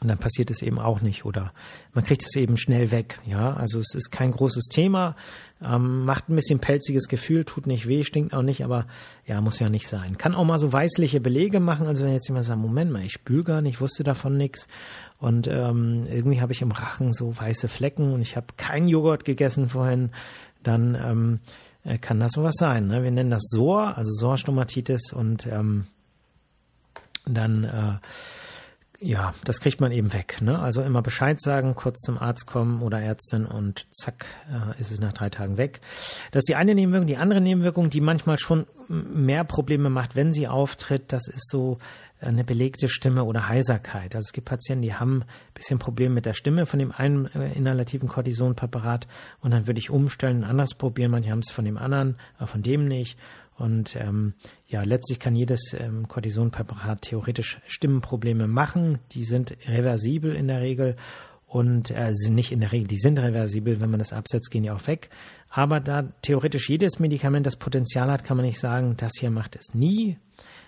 und 0.00 0.08
dann 0.08 0.18
passiert 0.18 0.50
es 0.50 0.62
eben 0.62 0.78
auch 0.78 1.00
nicht 1.00 1.24
oder 1.24 1.52
man 1.94 2.04
kriegt 2.04 2.22
es 2.22 2.36
eben 2.36 2.56
schnell 2.56 2.90
weg. 2.90 3.18
Ja, 3.24 3.54
also 3.54 3.78
es 3.78 3.94
ist 3.94 4.10
kein 4.10 4.30
großes 4.30 4.66
Thema, 4.66 5.16
ähm, 5.64 6.04
macht 6.04 6.28
ein 6.28 6.36
bisschen 6.36 6.58
pelziges 6.58 7.08
Gefühl, 7.08 7.44
tut 7.44 7.66
nicht 7.66 7.88
weh, 7.88 8.04
stinkt 8.04 8.34
auch 8.34 8.42
nicht, 8.42 8.62
aber 8.62 8.86
ja, 9.26 9.40
muss 9.40 9.58
ja 9.58 9.70
nicht 9.70 9.88
sein. 9.88 10.18
Kann 10.18 10.34
auch 10.34 10.44
mal 10.44 10.58
so 10.58 10.72
weißliche 10.72 11.20
Belege 11.20 11.60
machen. 11.60 11.86
Also 11.86 12.04
wenn 12.04 12.12
jetzt 12.12 12.28
jemand 12.28 12.44
sagt, 12.44 12.60
Moment 12.60 12.92
mal, 12.92 13.02
ich 13.02 13.12
spül 13.12 13.42
gar 13.42 13.62
nicht, 13.62 13.80
wusste 13.80 14.04
davon 14.04 14.36
nichts 14.36 14.68
und 15.18 15.46
ähm, 15.46 16.04
irgendwie 16.10 16.40
habe 16.40 16.52
ich 16.52 16.60
im 16.60 16.72
Rachen 16.72 17.14
so 17.14 17.36
weiße 17.36 17.68
Flecken 17.68 18.12
und 18.12 18.20
ich 18.20 18.36
habe 18.36 18.48
keinen 18.56 18.88
Joghurt 18.88 19.24
gegessen 19.24 19.68
vorhin, 19.70 20.10
dann 20.62 20.94
ähm, 20.94 21.40
äh, 21.84 21.96
kann 21.98 22.20
das 22.20 22.32
sowas 22.32 22.54
sein. 22.58 22.88
Ne? 22.88 23.02
Wir 23.02 23.10
nennen 23.10 23.30
das 23.30 23.44
SOR, 23.48 23.96
also 23.96 24.12
SOR-Stomatitis 24.12 25.12
und 25.12 25.46
ähm, 25.46 25.86
dann 27.24 27.64
äh, 27.64 27.94
ja, 28.98 29.32
das 29.44 29.60
kriegt 29.60 29.80
man 29.80 29.92
eben 29.92 30.12
weg. 30.12 30.40
Ne? 30.40 30.58
Also 30.58 30.82
immer 30.82 31.02
Bescheid 31.02 31.40
sagen, 31.40 31.74
kurz 31.74 32.00
zum 32.00 32.18
Arzt 32.18 32.46
kommen 32.46 32.82
oder 32.82 33.00
Ärztin 33.00 33.44
und 33.44 33.86
zack, 33.92 34.26
äh, 34.50 34.80
ist 34.80 34.90
es 34.90 35.00
nach 35.00 35.12
drei 35.12 35.28
Tagen 35.28 35.58
weg. 35.58 35.80
Das 36.30 36.40
ist 36.40 36.48
die 36.48 36.56
eine 36.56 36.74
Nebenwirkung. 36.74 37.06
Die 37.06 37.16
andere 37.16 37.40
Nebenwirkung, 37.40 37.90
die 37.90 38.00
manchmal 38.00 38.38
schon 38.38 38.66
mehr 38.88 39.44
Probleme 39.44 39.90
macht, 39.90 40.16
wenn 40.16 40.32
sie 40.32 40.48
auftritt, 40.48 41.12
das 41.12 41.28
ist 41.28 41.50
so 41.50 41.78
eine 42.20 42.44
belegte 42.44 42.88
Stimme 42.88 43.24
oder 43.24 43.48
Heiserkeit. 43.48 44.14
Also 44.14 44.26
es 44.26 44.32
gibt 44.32 44.48
Patienten, 44.48 44.82
die 44.82 44.94
haben 44.94 45.22
ein 45.22 45.54
bisschen 45.54 45.78
Probleme 45.78 46.14
mit 46.14 46.24
der 46.24 46.32
Stimme 46.32 46.64
von 46.64 46.78
dem 46.78 46.92
einen 46.92 47.26
äh, 47.26 47.52
inhalativen 47.52 48.08
Cortisonpräparat 48.08 49.06
und 49.40 49.50
dann 49.50 49.66
würde 49.66 49.78
ich 49.78 49.90
umstellen, 49.90 50.44
anders 50.44 50.74
probieren. 50.74 51.10
Manche 51.10 51.30
haben 51.30 51.40
es 51.40 51.50
von 51.50 51.64
dem 51.64 51.76
anderen, 51.76 52.16
aber 52.38 52.46
von 52.46 52.62
dem 52.62 52.86
nicht. 52.86 53.18
Und 53.58 53.96
ähm, 53.96 54.34
ja, 54.68 54.82
letztlich 54.82 55.18
kann 55.18 55.34
jedes 55.34 55.74
ähm, 55.78 56.08
Cortisonpräparat 56.08 57.02
theoretisch 57.02 57.58
Stimmenprobleme 57.66 58.46
machen. 58.46 58.98
Die 59.12 59.24
sind 59.24 59.56
reversibel 59.66 60.34
in 60.34 60.48
der 60.48 60.60
Regel 60.60 60.96
und 61.46 61.90
äh, 61.90 62.12
sind 62.12 62.34
nicht 62.34 62.52
in 62.52 62.60
der 62.60 62.72
Regel, 62.72 62.88
die 62.88 62.98
sind 62.98 63.18
reversibel, 63.18 63.80
wenn 63.80 63.90
man 63.90 63.98
das 63.98 64.12
absetzt, 64.12 64.50
gehen 64.50 64.64
die 64.64 64.70
auch 64.70 64.86
weg. 64.86 65.08
Aber 65.48 65.80
da 65.80 66.02
theoretisch 66.20 66.68
jedes 66.68 66.98
Medikament 66.98 67.46
das 67.46 67.56
Potenzial 67.56 68.10
hat, 68.10 68.24
kann 68.24 68.36
man 68.36 68.44
nicht 68.44 68.58
sagen, 68.58 68.96
das 68.98 69.12
hier 69.18 69.30
macht 69.30 69.56
es 69.56 69.74
nie. 69.74 70.18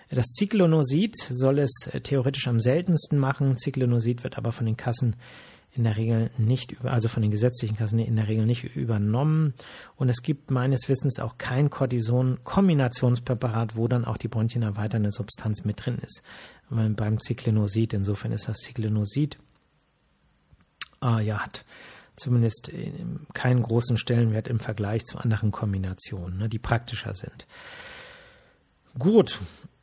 Das 0.09 0.25
Cyclonosid 0.37 1.15
soll 1.15 1.59
es 1.59 1.89
äh, 1.91 2.01
theoretisch 2.01 2.47
am 2.47 2.59
seltensten 2.59 3.19
machen. 3.19 3.57
Cyclonosid 3.57 4.23
wird 4.23 4.37
aber 4.39 4.51
von 4.51 4.65
den 4.65 4.77
Kassen 4.77 5.15
in 5.79 5.85
der 5.85 5.95
Regel 5.95 6.29
nicht 6.37 6.83
also 6.83 7.07
von 7.07 7.21
den 7.21 7.31
gesetzlichen 7.31 7.77
Kassen 7.77 7.99
in 7.99 8.17
der 8.17 8.27
Regel 8.27 8.45
nicht 8.45 8.75
übernommen. 8.75 9.53
Und 9.95 10.09
es 10.09 10.21
gibt 10.21 10.51
meines 10.51 10.89
Wissens 10.89 11.19
auch 11.19 11.37
kein 11.37 11.69
Cortison-Kombinationspräparat, 11.69 13.77
wo 13.77 13.87
dann 13.87 14.03
auch 14.03 14.17
die 14.17 14.27
Bronchien 14.27 14.61
erweiternde 14.61 15.11
Substanz 15.11 15.63
mit 15.63 15.85
drin 15.85 15.99
ist. 15.99 16.21
Beim 16.69 17.17
Cyclinosid, 17.17 17.93
insofern 17.93 18.33
ist 18.33 18.49
das 18.49 18.59
Cyclinosid, 18.59 19.37
äh, 21.01 21.23
ja, 21.23 21.39
hat 21.39 21.63
zumindest 22.17 22.73
keinen 23.33 23.63
großen 23.63 23.97
Stellenwert 23.97 24.49
im 24.49 24.59
Vergleich 24.59 25.05
zu 25.05 25.17
anderen 25.17 25.51
Kombinationen, 25.51 26.39
ne, 26.39 26.49
die 26.49 26.59
praktischer 26.59 27.13
sind. 27.13 27.47
Gut, 28.97 29.39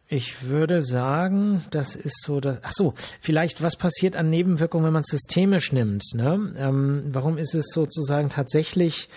ich 0.09 0.45
würde 0.45 0.85
sagen, 0.85 1.65
das 1.73 1.97
ist 1.97 2.23
so, 2.23 2.39
dass, 2.39 2.59
ach 2.63 2.71
so, 2.73 2.95
vielleicht 3.21 3.61
was 3.61 3.75
passiert 3.75 4.15
an 4.15 4.31
Nebenwirkungen, 4.31 4.87
wenn 4.87 4.93
man 4.93 5.03
es 5.03 5.11
systemisch 5.11 5.73
nimmt, 5.73 6.05
ne? 6.15 6.55
Ähm, 6.57 7.03
warum 7.09 7.39
ist 7.39 7.55
es 7.55 7.73
sozusagen 7.73 8.29
tatsächlich, 8.29 9.09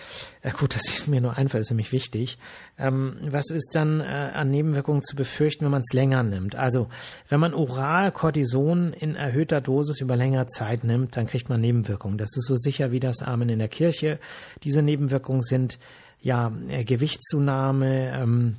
äh, 0.42 0.50
gut, 0.50 0.74
das 0.74 0.88
ist 0.88 1.06
mir 1.06 1.20
nur 1.20 1.36
einfach, 1.36 1.60
ist 1.60 1.70
nämlich 1.70 1.92
wichtig, 1.92 2.38
ähm, 2.76 3.18
was 3.22 3.50
ist 3.50 3.70
dann 3.74 4.00
äh, 4.00 4.04
an 4.04 4.50
Nebenwirkungen 4.50 5.02
zu 5.02 5.14
befürchten, 5.14 5.64
wenn 5.64 5.70
man 5.70 5.82
es 5.82 5.92
länger 5.92 6.24
nimmt? 6.24 6.56
Also, 6.56 6.88
wenn 7.28 7.38
man 7.38 7.54
oral 7.54 8.10
Cortison 8.10 8.92
in 8.92 9.14
erhöhter 9.14 9.60
Dosis 9.60 10.00
über 10.00 10.16
längere 10.16 10.46
Zeit 10.46 10.82
nimmt, 10.82 11.16
dann 11.16 11.28
kriegt 11.28 11.48
man 11.48 11.60
Nebenwirkungen. 11.60 12.18
Das 12.18 12.36
ist 12.36 12.46
so 12.48 12.56
sicher 12.56 12.90
wie 12.90 13.00
das 13.00 13.22
Amen 13.22 13.48
in 13.48 13.60
der 13.60 13.68
Kirche. 13.68 14.18
Diese 14.64 14.82
Nebenwirkungen 14.82 15.42
sind, 15.42 15.78
ja, 16.20 16.52
äh, 16.66 16.82
Gewichtszunahme, 16.82 18.12
ähm, 18.12 18.56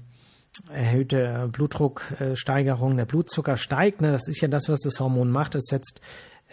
erhöhte 0.70 1.50
Blutdrucksteigerung, 1.52 2.98
der 2.98 3.06
Blutzucker 3.06 3.58
steigt. 3.58 4.02
Ne? 4.02 4.12
Das 4.12 4.28
ist 4.28 4.42
ja 4.42 4.48
das, 4.48 4.70
was 4.70 4.82
das 4.82 5.00
Hormon 5.00 5.30
macht. 5.30 5.56
Es 5.56 5.66
setzt, 5.66 6.02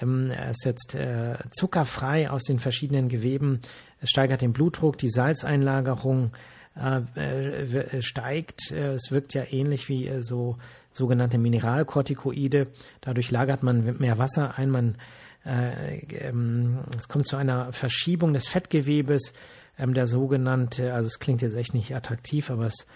ähm, 0.01 0.31
es 0.31 0.59
setzt 0.59 0.95
äh, 0.95 1.37
Zucker 1.51 1.85
frei 1.85 2.31
aus 2.31 2.45
den 2.45 2.59
verschiedenen 2.59 3.09
Geweben. 3.09 3.61
Es 4.01 4.11
steigert 4.11 4.43
den 4.43 4.53
Blutdruck, 4.53 4.99
die 4.99 5.09
Salzeinlagerung 5.09 6.33
äh, 6.77 7.01
äh, 7.21 8.03
steigt. 8.03 8.71
Es 8.71 9.11
wirkt 9.11 9.35
ja 9.35 9.45
ähnlich 9.51 9.89
wie 9.89 10.07
äh, 10.07 10.23
so 10.23 10.59
sogenannte 10.93 11.39
Mineralkortikoide. 11.39 12.69
Dadurch 13.01 13.31
lagert 13.31 13.63
man 13.63 13.99
mehr 13.99 14.19
Wasser 14.19 14.59
ein. 14.59 14.71
Man, 14.71 14.97
äh, 15.45 15.99
ähm, 16.15 16.79
es 16.97 17.09
kommt 17.09 17.27
zu 17.27 17.37
einer 17.37 17.73
Verschiebung 17.73 18.33
des 18.33 18.47
Fettgewebes. 18.47 19.33
Ähm, 19.77 19.95
der 19.95 20.07
sogenannte, 20.07 20.95
also 20.95 21.09
es 21.09 21.19
klingt 21.19 21.43
jetzt 21.43 21.57
echt 21.57 21.75
nicht 21.75 21.95
attraktiv, 21.95 22.51
aber 22.51 22.67
es 22.67 22.87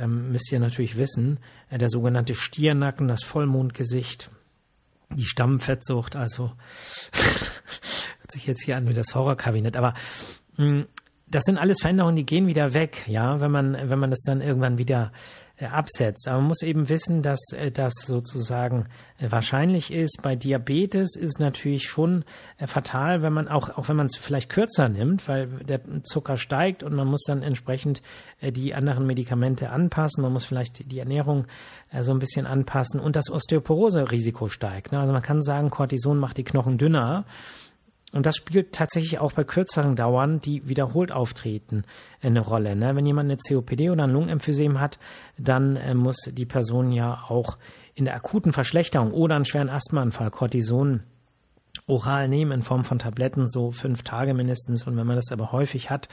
ähm, 0.00 0.32
müsst 0.32 0.50
ihr 0.52 0.60
natürlich 0.60 0.96
wissen, 0.96 1.38
äh, 1.68 1.78
der 1.78 1.88
sogenannte 1.88 2.34
Stiernacken, 2.34 3.08
das 3.08 3.22
Vollmondgesicht, 3.22 4.30
die 5.10 5.24
Stammfettsucht, 5.24 6.16
also 6.16 6.52
hört 7.12 8.30
sich 8.30 8.46
jetzt 8.46 8.64
hier 8.64 8.76
an 8.76 8.88
wie 8.88 8.94
das 8.94 9.14
Horrorkabinett, 9.14 9.76
aber 9.76 9.94
mh, 10.56 10.64
hm, 10.64 10.86
das 11.26 11.44
sind 11.44 11.58
alles 11.58 11.78
Veränderungen, 11.80 12.16
die 12.16 12.26
gehen 12.26 12.48
wieder 12.48 12.74
weg, 12.74 13.04
ja, 13.06 13.40
wenn 13.40 13.52
man, 13.52 13.88
wenn 13.88 13.98
man 14.00 14.10
das 14.10 14.22
dann 14.26 14.40
irgendwann 14.40 14.78
wieder 14.78 15.12
absetzt. 15.68 16.28
Aber 16.28 16.38
man 16.38 16.48
muss 16.48 16.62
eben 16.62 16.88
wissen, 16.88 17.22
dass 17.22 17.40
äh, 17.52 17.70
das 17.70 17.94
sozusagen 18.06 18.86
äh, 19.18 19.30
wahrscheinlich 19.30 19.92
ist. 19.92 20.20
Bei 20.22 20.36
Diabetes 20.36 21.16
ist 21.16 21.40
natürlich 21.40 21.88
schon 21.88 22.24
fatal, 22.64 23.22
wenn 23.22 23.32
man 23.32 23.48
auch, 23.48 23.70
auch 23.76 23.88
wenn 23.88 23.96
man 23.96 24.06
es 24.06 24.16
vielleicht 24.16 24.50
kürzer 24.50 24.88
nimmt, 24.88 25.28
weil 25.28 25.46
der 25.46 25.80
Zucker 26.04 26.36
steigt 26.36 26.82
und 26.82 26.94
man 26.94 27.06
muss 27.06 27.22
dann 27.26 27.42
entsprechend 27.42 28.02
die 28.42 28.74
anderen 28.74 29.06
Medikamente 29.06 29.70
anpassen. 29.70 30.22
Man 30.22 30.32
muss 30.32 30.44
vielleicht 30.44 30.90
die 30.90 30.98
Ernährung 30.98 31.46
so 32.00 32.12
ein 32.12 32.18
bisschen 32.18 32.46
anpassen 32.46 33.00
und 33.00 33.16
das 33.16 33.30
Osteoporose-Risiko 33.30 34.48
steigt. 34.48 34.92
Ne? 34.92 35.00
Also 35.00 35.12
man 35.12 35.22
kann 35.22 35.42
sagen, 35.42 35.70
Cortison 35.70 36.18
macht 36.18 36.36
die 36.36 36.44
Knochen 36.44 36.78
dünner. 36.78 37.24
Und 38.12 38.26
das 38.26 38.36
spielt 38.36 38.72
tatsächlich 38.72 39.20
auch 39.20 39.32
bei 39.32 39.44
kürzeren 39.44 39.94
Dauern, 39.94 40.40
die 40.40 40.68
wiederholt 40.68 41.12
auftreten, 41.12 41.84
eine 42.20 42.40
Rolle. 42.40 42.74
Ne? 42.74 42.96
Wenn 42.96 43.06
jemand 43.06 43.30
eine 43.30 43.38
COPD 43.38 43.90
oder 43.90 44.04
ein 44.04 44.10
Lungenemphysem 44.10 44.80
hat, 44.80 44.98
dann 45.38 45.76
äh, 45.76 45.94
muss 45.94 46.16
die 46.32 46.46
Person 46.46 46.90
ja 46.90 47.24
auch 47.28 47.56
in 47.94 48.04
der 48.04 48.16
akuten 48.16 48.52
Verschlechterung 48.52 49.12
oder 49.12 49.36
einen 49.36 49.44
schweren 49.44 49.68
Asthmaanfall 49.68 50.30
Cortison 50.30 51.04
oral 51.86 52.28
nehmen 52.28 52.52
in 52.52 52.62
Form 52.62 52.84
von 52.84 52.98
Tabletten, 52.98 53.48
so 53.48 53.70
fünf 53.70 54.02
Tage 54.02 54.34
mindestens. 54.34 54.86
Und 54.86 54.96
wenn 54.96 55.06
man 55.06 55.16
das 55.16 55.30
aber 55.30 55.52
häufig 55.52 55.90
hat, 55.90 56.08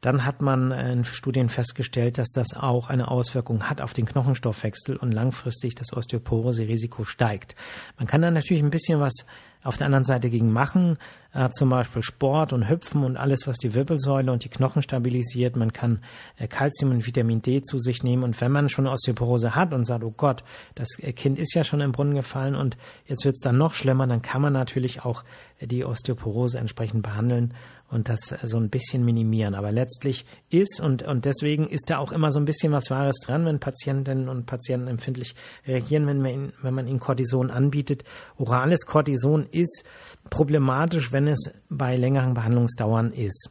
dann 0.00 0.24
hat 0.24 0.42
man 0.42 0.70
in 0.70 1.04
Studien 1.04 1.48
festgestellt, 1.48 2.18
dass 2.18 2.28
das 2.28 2.54
auch 2.54 2.90
eine 2.90 3.10
Auswirkung 3.10 3.64
hat 3.64 3.80
auf 3.80 3.94
den 3.94 4.04
Knochenstoffwechsel 4.06 4.96
und 4.96 5.12
langfristig 5.12 5.74
das 5.74 5.92
Osteoporose-Risiko 5.92 7.04
steigt. 7.04 7.56
Man 7.96 8.06
kann 8.06 8.20
dann 8.20 8.34
natürlich 8.34 8.62
ein 8.62 8.70
bisschen 8.70 9.00
was 9.00 9.26
auf 9.64 9.76
der 9.76 9.86
anderen 9.86 10.04
Seite 10.04 10.30
gegen 10.30 10.52
machen, 10.52 10.98
äh, 11.32 11.48
zum 11.50 11.70
Beispiel 11.70 12.02
Sport 12.02 12.52
und 12.52 12.68
Hüpfen 12.68 13.02
und 13.02 13.16
alles, 13.16 13.46
was 13.46 13.56
die 13.56 13.74
Wirbelsäule 13.74 14.30
und 14.30 14.44
die 14.44 14.48
Knochen 14.48 14.82
stabilisiert. 14.82 15.56
Man 15.56 15.72
kann 15.72 16.00
äh, 16.36 16.46
Calcium 16.46 16.92
und 16.92 17.06
Vitamin 17.06 17.42
D 17.42 17.60
zu 17.62 17.78
sich 17.78 18.02
nehmen. 18.02 18.22
Und 18.22 18.40
wenn 18.40 18.52
man 18.52 18.68
schon 18.68 18.86
Osteoporose 18.86 19.54
hat 19.54 19.72
und 19.72 19.86
sagt, 19.86 20.04
oh 20.04 20.14
Gott, 20.16 20.44
das 20.74 20.88
äh, 21.00 21.12
Kind 21.12 21.38
ist 21.38 21.54
ja 21.54 21.64
schon 21.64 21.80
im 21.80 21.92
Brunnen 21.92 22.14
gefallen 22.14 22.54
und 22.54 22.76
jetzt 23.06 23.24
wird 23.24 23.34
es 23.34 23.40
dann 23.40 23.58
noch 23.58 23.74
schlimmer, 23.74 24.06
dann 24.06 24.22
kann 24.22 24.42
man 24.42 24.52
natürlich 24.52 25.04
auch 25.04 25.24
äh, 25.58 25.66
die 25.66 25.84
Osteoporose 25.84 26.58
entsprechend 26.58 27.02
behandeln 27.02 27.54
und 27.94 28.08
das 28.08 28.34
so 28.42 28.58
ein 28.58 28.70
bisschen 28.70 29.04
minimieren. 29.04 29.54
Aber 29.54 29.72
letztlich 29.72 30.26
ist 30.50 30.80
und, 30.80 31.02
und 31.04 31.24
deswegen 31.24 31.68
ist 31.68 31.90
da 31.90 31.98
auch 31.98 32.12
immer 32.12 32.32
so 32.32 32.40
ein 32.40 32.44
bisschen 32.44 32.72
was 32.72 32.90
Wahres 32.90 33.16
dran, 33.24 33.44
wenn 33.46 33.60
Patientinnen 33.60 34.28
und 34.28 34.46
Patienten 34.46 34.88
empfindlich 34.88 35.34
reagieren, 35.66 36.06
wenn 36.06 36.20
man, 36.20 36.30
ihnen, 36.32 36.52
wenn 36.60 36.74
man 36.74 36.88
ihnen 36.88 36.98
Cortison 36.98 37.50
anbietet. 37.50 38.04
Orales 38.36 38.84
Cortison 38.84 39.46
ist 39.50 39.84
problematisch, 40.28 41.12
wenn 41.12 41.28
es 41.28 41.50
bei 41.68 41.96
längeren 41.96 42.34
Behandlungsdauern 42.34 43.12
ist. 43.12 43.50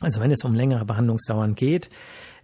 Also 0.00 0.20
wenn 0.20 0.32
es 0.32 0.44
um 0.44 0.54
längere 0.54 0.84
Behandlungsdauern 0.84 1.54
geht. 1.54 1.88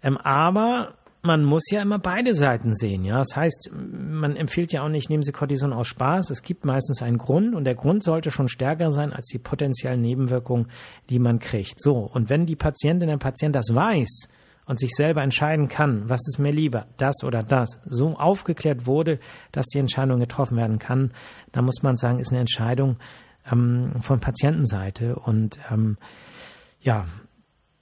Ähm, 0.02 0.16
aber 0.18 0.94
man 1.26 1.44
muss 1.44 1.70
ja 1.70 1.82
immer 1.82 1.98
beide 1.98 2.34
Seiten 2.34 2.74
sehen, 2.74 3.04
ja. 3.04 3.18
Das 3.18 3.36
heißt, 3.36 3.70
man 3.72 4.36
empfiehlt 4.36 4.72
ja 4.72 4.82
auch 4.82 4.88
nicht, 4.88 5.10
nehmen 5.10 5.22
Sie 5.22 5.32
Cortison 5.32 5.72
aus 5.72 5.88
Spaß. 5.88 6.30
Es 6.30 6.42
gibt 6.42 6.64
meistens 6.64 7.02
einen 7.02 7.18
Grund 7.18 7.54
und 7.54 7.64
der 7.64 7.74
Grund 7.74 8.02
sollte 8.02 8.30
schon 8.30 8.48
stärker 8.48 8.90
sein 8.90 9.12
als 9.12 9.26
die 9.26 9.38
potenziellen 9.38 10.00
Nebenwirkungen, 10.00 10.68
die 11.10 11.18
man 11.18 11.38
kriegt. 11.38 11.80
So. 11.80 11.98
Und 11.98 12.30
wenn 12.30 12.46
die 12.46 12.56
Patientin, 12.56 13.08
der 13.08 13.18
Patient 13.18 13.54
das 13.54 13.74
weiß, 13.74 14.28
und 14.66 14.80
sich 14.80 14.94
selber 14.94 15.22
entscheiden 15.22 15.68
kann, 15.68 16.08
was 16.08 16.26
ist 16.26 16.38
mir 16.38 16.50
lieber, 16.50 16.86
das 16.96 17.22
oder 17.24 17.42
das, 17.42 17.80
so 17.86 18.16
aufgeklärt 18.16 18.86
wurde, 18.86 19.18
dass 19.52 19.66
die 19.66 19.78
Entscheidung 19.78 20.18
getroffen 20.18 20.56
werden 20.56 20.78
kann, 20.78 21.12
dann 21.52 21.64
muss 21.64 21.82
man 21.82 21.96
sagen, 21.96 22.18
ist 22.18 22.32
eine 22.32 22.40
Entscheidung 22.40 22.96
ähm, 23.50 23.92
von 24.00 24.20
Patientenseite 24.20 25.16
und 25.16 25.60
ähm, 25.70 25.98
ja, 26.80 27.06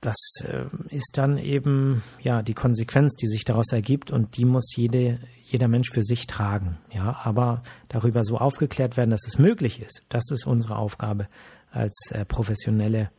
das 0.05 0.17
äh, 0.45 0.65
ist 0.95 1.13
dann 1.15 1.39
eben 1.39 2.03
ja 2.21 2.43
die 2.43 2.55
Konsequenz, 2.55 3.15
die 3.15 3.27
sich 3.27 3.45
daraus 3.45 3.73
ergibt 3.73 4.11
und 4.11 4.37
die 4.37 4.45
muss 4.45 4.75
jede, 4.77 5.19
jeder 5.47 5.69
Mensch 5.69 5.91
für 5.91 6.03
sich 6.03 6.27
tragen. 6.27 6.79
Ja, 6.93 7.21
aber 7.25 7.63
darüber 7.89 8.23
so 8.23 8.39
aufgeklärt 8.39 8.97
werden, 8.97 9.11
dass 9.11 9.27
es 9.27 9.39
möglich 9.39 9.81
ist. 9.81 10.03
Das 10.09 10.31
ist 10.31 10.47
unsere 10.47 10.77
Aufgabe 10.77 11.29
als 11.71 12.11
äh, 12.11 12.25
professionelle 12.25 13.11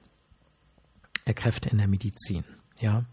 äh, 1.25 1.33
Kräfte 1.33 1.69
in 1.69 1.79
der 1.79 1.87
Medizin. 1.87 2.43
Ja. 2.79 3.05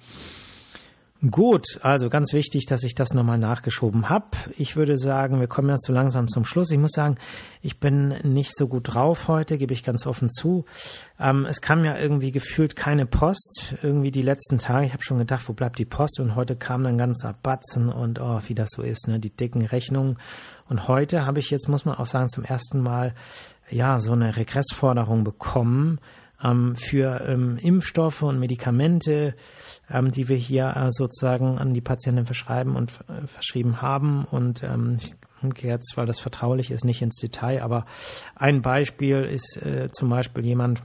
Gut, 1.30 1.78
also 1.82 2.08
ganz 2.08 2.32
wichtig, 2.32 2.66
dass 2.66 2.82
ich 2.82 2.96
das 2.96 3.14
nochmal 3.14 3.38
nachgeschoben 3.38 4.08
habe. 4.08 4.26
Ich 4.56 4.74
würde 4.74 4.98
sagen, 4.98 5.38
wir 5.38 5.46
kommen 5.46 5.68
jetzt 5.68 5.86
so 5.86 5.92
langsam 5.92 6.26
zum 6.26 6.44
Schluss. 6.44 6.72
Ich 6.72 6.78
muss 6.78 6.90
sagen, 6.90 7.16
ich 7.60 7.78
bin 7.78 8.16
nicht 8.24 8.56
so 8.56 8.66
gut 8.66 8.92
drauf 8.92 9.28
heute, 9.28 9.56
gebe 9.56 9.72
ich 9.72 9.84
ganz 9.84 10.04
offen 10.04 10.28
zu. 10.28 10.64
Ähm, 11.20 11.46
es 11.46 11.60
kam 11.60 11.84
ja 11.84 11.96
irgendwie 11.96 12.32
gefühlt 12.32 12.74
keine 12.74 13.06
Post, 13.06 13.76
irgendwie 13.82 14.10
die 14.10 14.22
letzten 14.22 14.58
Tage. 14.58 14.86
Ich 14.86 14.94
habe 14.94 15.04
schon 15.04 15.18
gedacht, 15.18 15.48
wo 15.48 15.52
bleibt 15.52 15.78
die 15.78 15.84
Post? 15.84 16.18
Und 16.18 16.34
heute 16.34 16.56
kam 16.56 16.82
dann 16.82 16.98
ganz 16.98 17.24
Batzen 17.40 17.88
und 17.88 18.20
oh, 18.20 18.40
wie 18.48 18.56
das 18.56 18.70
so 18.72 18.82
ist, 18.82 19.06
ne, 19.06 19.20
die 19.20 19.30
dicken 19.30 19.64
Rechnungen. 19.64 20.18
Und 20.68 20.88
heute 20.88 21.24
habe 21.24 21.38
ich 21.38 21.50
jetzt, 21.50 21.68
muss 21.68 21.84
man 21.84 21.98
auch 21.98 22.06
sagen, 22.06 22.30
zum 22.30 22.42
ersten 22.42 22.80
Mal 22.80 23.14
ja 23.70 24.00
so 24.00 24.10
eine 24.10 24.36
Regressforderung 24.36 25.22
bekommen 25.22 26.00
ähm, 26.42 26.76
für 26.76 27.22
ähm, 27.26 27.58
Impfstoffe 27.58 28.22
und 28.22 28.38
Medikamente, 28.38 29.34
ähm, 29.90 30.10
die 30.10 30.28
wir 30.28 30.36
hier 30.36 30.74
äh, 30.76 30.88
sozusagen 30.90 31.58
an 31.58 31.74
die 31.74 31.80
Patienten 31.80 32.26
verschreiben 32.26 32.76
und 32.76 32.92
äh, 33.08 33.26
verschrieben 33.26 33.82
haben. 33.82 34.24
Und 34.24 34.62
ähm, 34.62 34.96
ich 34.98 35.14
gehe 35.54 35.70
jetzt, 35.70 35.96
weil 35.96 36.06
das 36.06 36.20
vertraulich 36.20 36.70
ist, 36.70 36.84
nicht 36.84 37.02
ins 37.02 37.16
Detail, 37.16 37.62
aber 37.62 37.86
ein 38.34 38.62
Beispiel 38.62 39.22
ist 39.22 39.60
äh, 39.62 39.90
zum 39.90 40.08
Beispiel 40.08 40.44
jemand, 40.44 40.82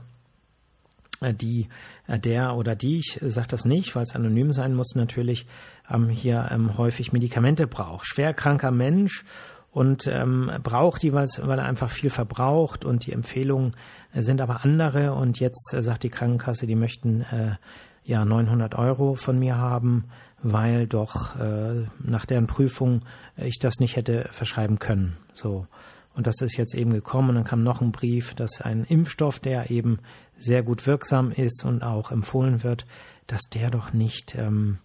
äh, 1.20 1.34
die 1.34 1.68
äh, 2.06 2.18
der 2.18 2.56
oder 2.56 2.76
die, 2.76 2.98
ich 2.98 3.18
sage 3.22 3.48
das 3.48 3.64
nicht, 3.64 3.94
weil 3.94 4.02
es 4.02 4.14
anonym 4.14 4.52
sein 4.52 4.74
muss, 4.74 4.94
natürlich 4.94 5.46
ähm, 5.90 6.08
hier 6.08 6.48
ähm, 6.50 6.76
häufig 6.78 7.12
Medikamente 7.12 7.66
braucht. 7.66 8.06
Schwerkranker 8.06 8.70
Mensch 8.70 9.24
und 9.70 10.06
ähm, 10.06 10.50
braucht 10.62 11.02
die, 11.02 11.12
weil 11.12 11.28
er 11.58 11.64
einfach 11.64 11.90
viel 11.90 12.10
verbraucht 12.10 12.84
und 12.84 13.06
die 13.06 13.12
Empfehlungen 13.12 13.72
sind 14.14 14.40
aber 14.40 14.64
andere 14.64 15.14
und 15.14 15.40
jetzt 15.40 15.72
äh, 15.74 15.82
sagt 15.82 16.02
die 16.02 16.10
Krankenkasse, 16.10 16.66
die 16.66 16.74
möchten 16.74 17.22
äh, 17.22 17.56
ja 18.04 18.24
900 18.24 18.74
Euro 18.76 19.14
von 19.14 19.38
mir 19.38 19.56
haben, 19.56 20.04
weil 20.42 20.86
doch 20.86 21.38
äh, 21.38 21.86
nach 21.98 22.24
deren 22.24 22.46
Prüfung 22.46 23.00
ich 23.36 23.58
das 23.58 23.78
nicht 23.80 23.96
hätte 23.96 24.28
verschreiben 24.30 24.78
können. 24.78 25.16
So. 25.34 25.66
Und 26.14 26.26
das 26.26 26.40
ist 26.40 26.56
jetzt 26.56 26.74
eben 26.74 26.90
gekommen 26.90 27.28
und 27.28 27.34
dann 27.36 27.44
kam 27.44 27.62
noch 27.62 27.80
ein 27.80 27.92
Brief, 27.92 28.34
dass 28.34 28.60
ein 28.60 28.84
Impfstoff, 28.84 29.38
der 29.38 29.70
eben 29.70 30.00
sehr 30.36 30.62
gut 30.62 30.86
wirksam 30.86 31.30
ist 31.30 31.64
und 31.64 31.82
auch 31.82 32.10
empfohlen 32.10 32.64
wird, 32.64 32.86
dass 33.28 33.42
der 33.42 33.70
doch 33.70 33.92
nicht, 33.92 34.34
ähm, 34.34 34.78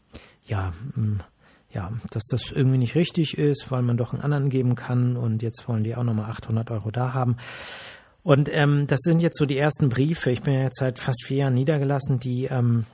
ja, 0.46 0.74
ja, 1.74 1.92
dass 2.12 2.24
das 2.30 2.52
irgendwie 2.52 2.78
nicht 2.78 2.96
richtig 2.96 3.38
ist, 3.38 3.72
weil 3.72 3.82
man 3.82 3.98
doch 3.98 4.14
einen 4.14 4.22
anderen 4.22 4.50
geben 4.50 4.76
kann 4.76 5.18
und 5.18 5.42
jetzt 5.42 5.68
wollen 5.68 5.84
die 5.84 5.96
auch 5.96 6.04
nochmal 6.04 6.30
800 6.30 6.70
Euro 6.72 6.92
da 6.92 7.14
haben. 7.14 7.38
Und 8.24 8.50
ähm, 8.52 8.88
das 8.88 9.00
sind 9.02 9.22
jetzt 9.22 9.38
so 9.38 9.46
die 9.46 9.58
ersten 9.58 9.90
Briefe. 9.90 10.32
Ich 10.32 10.42
bin 10.42 10.54
ja 10.54 10.62
jetzt 10.62 10.80
seit 10.80 10.98
fast 10.98 11.26
vier 11.26 11.38
Jahren 11.38 11.56
niedergelassen, 11.56 12.20
die, 12.20 12.46
ähm, 12.46 12.86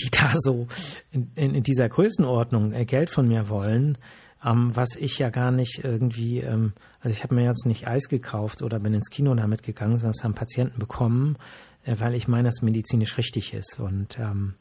die 0.00 0.10
da 0.10 0.32
so 0.34 0.66
in, 1.12 1.30
in, 1.36 1.62
dieser 1.62 1.88
Größenordnung 1.88 2.72
äh, 2.72 2.84
Geld 2.84 3.10
von 3.10 3.28
mir 3.28 3.48
wollen, 3.48 3.98
ähm, 4.44 4.74
was 4.74 4.96
ich 4.96 5.18
ja 5.18 5.30
gar 5.30 5.52
nicht 5.52 5.84
irgendwie, 5.84 6.40
ähm, 6.40 6.72
also 7.00 7.14
ich 7.14 7.22
habe 7.22 7.36
mir 7.36 7.44
jetzt 7.44 7.64
nicht 7.64 7.86
Eis 7.86 8.08
gekauft 8.08 8.62
oder 8.62 8.80
bin 8.80 8.94
ins 8.94 9.10
Kino 9.10 9.34
damit 9.34 9.62
gegangen, 9.62 9.98
sondern 9.98 10.14
es 10.18 10.24
haben 10.24 10.34
Patienten 10.34 10.80
bekommen, 10.80 11.36
äh, 11.84 11.94
weil 11.98 12.14
ich 12.14 12.26
meine, 12.26 12.48
dass 12.48 12.60
medizinisch 12.62 13.16
richtig 13.18 13.54
ist. 13.54 13.78
Und 13.78 14.18
ähm, 14.18 14.54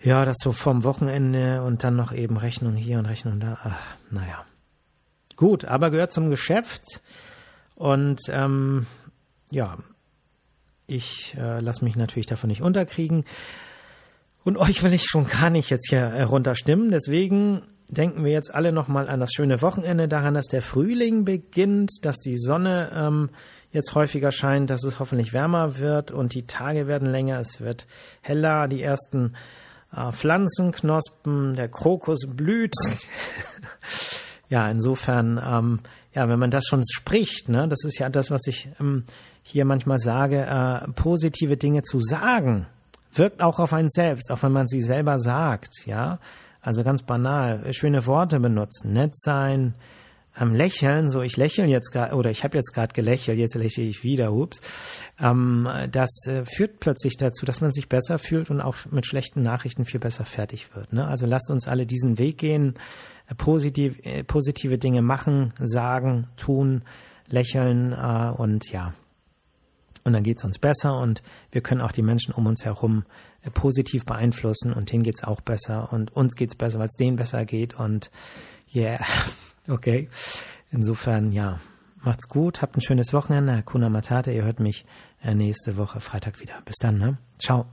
ja, 0.00 0.24
das 0.24 0.36
so 0.42 0.52
vom 0.52 0.84
Wochenende 0.84 1.62
und 1.62 1.82
dann 1.84 1.96
noch 1.96 2.12
eben 2.12 2.36
Rechnung 2.36 2.74
hier 2.74 2.98
und 2.98 3.06
Rechnung 3.06 3.40
da. 3.40 3.58
Ach, 3.64 3.96
naja. 4.10 4.44
Gut, 5.36 5.64
aber 5.64 5.90
gehört 5.90 6.12
zum 6.12 6.30
Geschäft. 6.30 7.00
Und 7.74 8.20
ähm, 8.28 8.86
ja, 9.50 9.78
ich 10.86 11.36
äh, 11.38 11.60
lasse 11.60 11.84
mich 11.84 11.96
natürlich 11.96 12.26
davon 12.26 12.48
nicht 12.48 12.62
unterkriegen. 12.62 13.24
Und 14.44 14.56
euch 14.56 14.82
will 14.82 14.94
ich 14.94 15.04
schon 15.04 15.26
gar 15.26 15.50
nicht 15.50 15.70
jetzt 15.70 15.88
hier 15.88 16.24
runterstimmen. 16.24 16.90
Deswegen 16.90 17.62
denken 17.88 18.24
wir 18.24 18.32
jetzt 18.32 18.54
alle 18.54 18.72
nochmal 18.72 19.08
an 19.08 19.20
das 19.20 19.32
schöne 19.32 19.62
Wochenende, 19.62 20.08
daran, 20.08 20.34
dass 20.34 20.46
der 20.46 20.62
Frühling 20.62 21.24
beginnt, 21.24 21.90
dass 22.02 22.16
die 22.18 22.38
Sonne 22.38 22.90
ähm, 22.94 23.30
jetzt 23.72 23.94
häufiger 23.94 24.32
scheint, 24.32 24.70
dass 24.70 24.84
es 24.84 24.98
hoffentlich 24.98 25.32
wärmer 25.32 25.78
wird 25.78 26.10
und 26.10 26.34
die 26.34 26.46
Tage 26.46 26.86
werden 26.86 27.08
länger, 27.08 27.38
es 27.38 27.60
wird 27.60 27.86
heller, 28.22 28.68
die 28.68 28.82
ersten 28.82 29.34
äh, 29.94 30.12
Pflanzenknospen, 30.12 31.54
der 31.54 31.68
Krokus 31.68 32.26
blüht. 32.26 32.74
ja, 34.48 34.68
insofern 34.70 35.40
ähm, 35.44 35.80
ja, 36.18 36.28
wenn 36.28 36.40
man 36.40 36.50
das 36.50 36.64
schon 36.66 36.82
spricht, 36.84 37.48
ne, 37.48 37.68
das 37.68 37.84
ist 37.84 37.98
ja 37.98 38.08
das, 38.08 38.32
was 38.32 38.46
ich 38.48 38.68
ähm, 38.80 39.04
hier 39.42 39.64
manchmal 39.64 40.00
sage, 40.00 40.44
äh, 40.44 40.90
positive 40.92 41.56
Dinge 41.56 41.82
zu 41.82 42.00
sagen, 42.00 42.66
wirkt 43.12 43.40
auch 43.40 43.60
auf 43.60 43.72
einen 43.72 43.88
selbst, 43.88 44.32
auch 44.32 44.42
wenn 44.42 44.50
man 44.50 44.66
sie 44.66 44.82
selber 44.82 45.18
sagt, 45.18 45.86
ja. 45.86 46.18
Also 46.60 46.82
ganz 46.82 47.02
banal, 47.02 47.72
schöne 47.72 48.04
Worte 48.06 48.40
benutzen, 48.40 48.92
nett 48.92 49.16
sein, 49.16 49.74
ähm, 50.38 50.54
lächeln, 50.54 51.08
so 51.08 51.22
ich 51.22 51.36
lächle 51.36 51.66
jetzt 51.66 51.90
gerade, 51.90 52.14
oder 52.14 52.30
ich 52.30 52.44
habe 52.44 52.56
jetzt 52.56 52.72
gerade 52.72 52.92
gelächelt, 52.92 53.38
jetzt 53.38 53.54
lächle 53.54 53.84
ich 53.84 54.02
wieder, 54.02 54.32
ups. 54.32 54.60
Ähm, 55.18 55.68
das 55.90 56.26
äh, 56.26 56.44
führt 56.44 56.80
plötzlich 56.80 57.16
dazu, 57.16 57.44
dass 57.44 57.60
man 57.60 57.72
sich 57.72 57.88
besser 57.88 58.18
fühlt 58.18 58.50
und 58.50 58.60
auch 58.60 58.76
mit 58.90 59.06
schlechten 59.06 59.42
Nachrichten 59.42 59.84
viel 59.84 60.00
besser 60.00 60.24
fertig 60.24 60.74
wird. 60.74 60.92
Ne? 60.92 61.06
Also 61.06 61.26
lasst 61.26 61.50
uns 61.50 61.66
alle 61.66 61.86
diesen 61.86 62.18
Weg 62.18 62.38
gehen, 62.38 62.74
äh, 63.28 63.34
positiv, 63.34 63.98
äh, 64.04 64.24
positive 64.24 64.78
Dinge 64.78 65.02
machen, 65.02 65.52
sagen, 65.58 66.28
tun, 66.36 66.82
lächeln 67.26 67.92
äh, 67.92 68.32
und 68.36 68.70
ja. 68.70 68.92
Und 70.04 70.14
dann 70.14 70.22
geht 70.22 70.38
es 70.38 70.44
uns 70.44 70.58
besser 70.58 70.98
und 70.98 71.22
wir 71.50 71.60
können 71.60 71.82
auch 71.82 71.92
die 71.92 72.02
Menschen 72.02 72.32
um 72.32 72.46
uns 72.46 72.64
herum 72.64 73.04
äh, 73.42 73.50
positiv 73.50 74.04
beeinflussen 74.06 74.72
und 74.72 74.90
denen 74.90 75.02
geht 75.02 75.16
es 75.16 75.24
auch 75.24 75.40
besser 75.40 75.92
und 75.92 76.14
uns 76.16 76.34
geht 76.34 76.50
es 76.50 76.56
besser, 76.56 76.78
weil 76.78 76.86
es 76.86 76.96
denen 76.96 77.16
besser 77.16 77.44
geht 77.44 77.78
und 77.78 78.10
yeah. 78.74 78.98
Okay. 79.68 80.08
Insofern, 80.70 81.32
ja, 81.32 81.58
macht's 82.02 82.28
gut, 82.28 82.62
habt 82.62 82.76
ein 82.76 82.80
schönes 82.80 83.12
Wochenende. 83.12 83.62
Kuna 83.64 83.88
Matata, 83.88 84.30
ihr 84.30 84.44
hört 84.44 84.60
mich 84.60 84.84
äh, 85.22 85.34
nächste 85.34 85.76
Woche 85.76 86.00
Freitag 86.00 86.40
wieder. 86.40 86.60
Bis 86.64 86.76
dann, 86.76 86.98
ne? 86.98 87.18
Ciao. 87.38 87.66